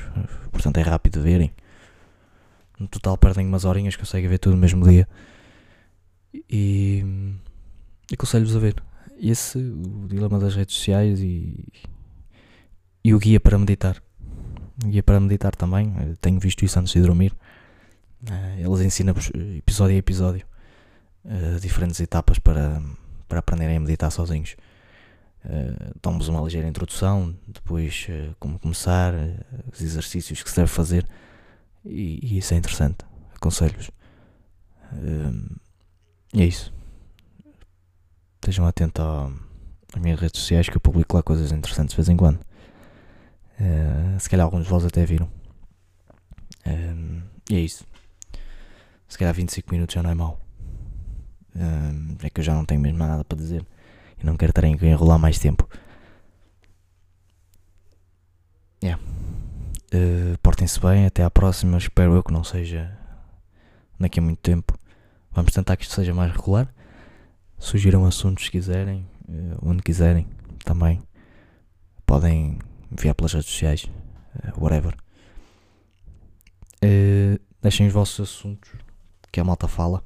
Portanto, 0.53 0.77
é 0.77 0.83
rápido 0.83 1.14
de 1.14 1.21
verem. 1.21 1.55
No 2.79 2.87
total, 2.87 3.16
perdem 3.16 3.47
umas 3.47 3.64
horinhas, 3.64 3.97
conseguem 3.97 4.29
ver 4.29 4.37
tudo 4.37 4.53
no 4.53 4.61
mesmo 4.61 4.87
dia. 4.87 5.09
E, 6.35 7.03
aconselho-vos 8.12 8.55
a 8.55 8.59
ver. 8.59 8.77
Esse, 9.19 9.57
o 9.57 10.07
dilema 10.07 10.38
das 10.38 10.55
redes 10.55 10.77
sociais 10.77 11.21
e, 11.23 11.73
e 13.03 13.14
o 13.14 13.19
guia 13.19 13.40
para 13.40 13.59
meditar. 13.59 14.03
O 14.85 14.88
guia 14.88 15.03
para 15.03 15.19
meditar 15.19 15.57
também. 15.57 15.95
Tenho 16.21 16.38
visto 16.38 16.66
isso 16.66 16.79
antes 16.79 16.92
de 16.92 17.01
dormir. 17.01 17.35
Eh, 18.31 18.61
eles 18.61 18.81
ensinam-vos 18.81 19.31
episódio 19.57 19.97
a 19.97 19.99
episódio 19.99 20.47
uh, 21.27 21.61
diferentes 21.61 22.01
etapas 22.01 22.39
para, 22.39 22.81
para 23.29 23.41
aprenderem 23.41 23.77
a 23.77 23.81
meditar 23.81 24.11
sozinhos. 24.11 24.57
Uh, 25.45 25.95
Dão-vos 26.03 26.29
uma 26.29 26.41
ligeira 26.41 26.69
introdução, 26.69 27.37
depois 27.47 28.07
uh, 28.09 28.35
como 28.39 28.59
começar, 28.59 29.12
os 29.73 29.81
exercícios 29.81 30.43
que 30.43 30.51
se 30.51 30.57
deve 30.57 30.69
fazer, 30.69 31.07
e, 31.85 32.19
e 32.23 32.39
isso 32.39 32.55
é 32.55 32.57
interessante. 32.57 32.99
Aconselho-vos. 33.35 33.91
é 36.35 36.45
isso. 36.45 36.73
Estejam 38.37 38.67
atentos 38.67 39.05
às 39.95 40.01
minhas 40.01 40.21
redes 40.21 40.41
sociais 40.41 40.69
que 40.69 40.77
eu 40.77 40.81
publico 40.81 41.17
lá 41.17 41.23
coisas 41.23 41.53
interessantes 41.53 41.93
de 41.95 41.97
vez 41.97 42.09
em 42.09 42.17
quando. 42.17 42.41
se 44.19 44.29
calhar 44.29 44.45
alguns 44.45 44.65
de 44.65 44.71
vós 44.71 44.85
até 44.85 45.05
viram. 45.05 45.29
e 47.51 47.55
é 47.55 47.61
isso. 47.61 47.85
Se 49.09 49.19
calhar 49.19 49.35
25 49.35 49.73
minutos 49.73 49.95
já 49.95 50.03
não 50.03 50.11
é 50.11 50.15
mau. 50.15 50.46
É 52.23 52.31
que 52.31 52.40
eu 52.40 52.45
já 52.45 52.55
não 52.55 52.64
tenho 52.64 52.81
mesmo 52.81 52.99
nada 52.99 53.25
para 53.25 53.38
dizer. 53.38 53.64
E 54.21 54.25
não 54.25 54.37
quero 54.37 54.51
estar 54.51 54.64
a 54.64 54.69
enrolar 54.69 55.19
mais 55.19 55.38
tempo. 55.38 55.69
Yeah. 58.83 59.03
Uh, 59.95 60.37
Portem-se 60.42 60.79
bem, 60.81 61.07
até 61.07 61.23
à 61.23 61.31
próxima. 61.31 61.79
Espero 61.79 62.14
eu 62.14 62.23
que 62.23 62.33
não 62.33 62.45
seja 62.45 62.97
daqui 63.99 64.19
a 64.19 64.23
muito 64.23 64.40
tempo. 64.40 64.79
Vamos 65.31 65.53
tentar 65.53 65.77
que 65.77 65.85
isto 65.85 65.95
seja 65.95 66.14
mais 66.14 66.33
regular. 66.33 66.73
Sugiram 67.59 68.05
assuntos 68.05 68.45
se 68.45 68.51
quiserem, 68.51 69.09
uh, 69.29 69.59
onde 69.62 69.83
quiserem 69.83 70.27
também. 70.64 71.03
Podem 72.05 72.59
enviar 72.92 73.14
pelas 73.14 73.33
redes 73.33 73.49
sociais, 73.49 73.85
uh, 73.85 74.62
whatever. 74.62 74.95
deixem 77.62 77.87
os 77.87 77.92
vossos 77.92 78.21
assuntos 78.21 78.71
que 79.33 79.40
a 79.40 79.45
malta 79.45 79.66
fala. 79.66 80.03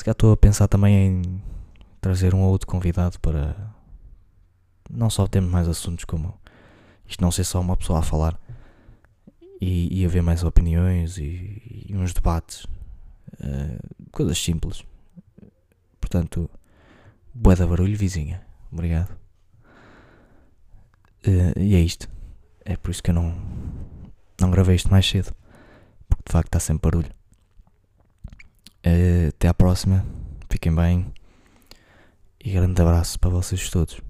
Se 0.00 0.04
calhar 0.04 0.14
estou 0.14 0.32
a 0.32 0.36
pensar 0.38 0.66
também 0.66 0.96
em 0.96 1.42
trazer 2.00 2.34
um 2.34 2.40
ou 2.40 2.48
outro 2.48 2.66
convidado 2.66 3.20
para 3.20 3.54
não 4.88 5.10
só 5.10 5.26
termos 5.26 5.50
mais 5.50 5.68
assuntos 5.68 6.06
como 6.06 6.40
isto 7.06 7.20
não 7.20 7.30
ser 7.30 7.44
só 7.44 7.60
uma 7.60 7.76
pessoa 7.76 7.98
a 7.98 8.02
falar 8.02 8.40
e, 9.60 10.00
e 10.00 10.06
haver 10.06 10.22
mais 10.22 10.42
opiniões 10.42 11.18
e, 11.18 11.84
e 11.86 11.94
uns 11.94 12.14
debates, 12.14 12.64
uh, 12.64 14.08
coisas 14.10 14.42
simples. 14.42 14.86
Portanto, 16.00 16.48
boa 17.34 17.54
da 17.54 17.66
barulho, 17.66 17.94
vizinha. 17.94 18.40
Obrigado. 18.72 19.10
Uh, 21.26 21.58
e 21.58 21.74
é 21.74 21.78
isto. 21.78 22.08
É 22.64 22.74
por 22.74 22.90
isso 22.90 23.02
que 23.02 23.10
eu 23.10 23.14
não, 23.14 23.36
não 24.40 24.50
gravei 24.50 24.76
isto 24.76 24.90
mais 24.90 25.06
cedo. 25.06 25.34
Porque 26.08 26.22
de 26.26 26.32
facto 26.32 26.46
está 26.48 26.58
sempre 26.58 26.90
barulho. 26.90 27.19
Uh, 28.86 29.28
até 29.28 29.48
à 29.48 29.54
próxima. 29.54 30.04
Fiquem 30.48 30.74
bem. 30.74 31.06
E 32.42 32.52
grande 32.52 32.80
abraço 32.80 33.18
para 33.18 33.30
vocês 33.30 33.68
todos. 33.70 34.00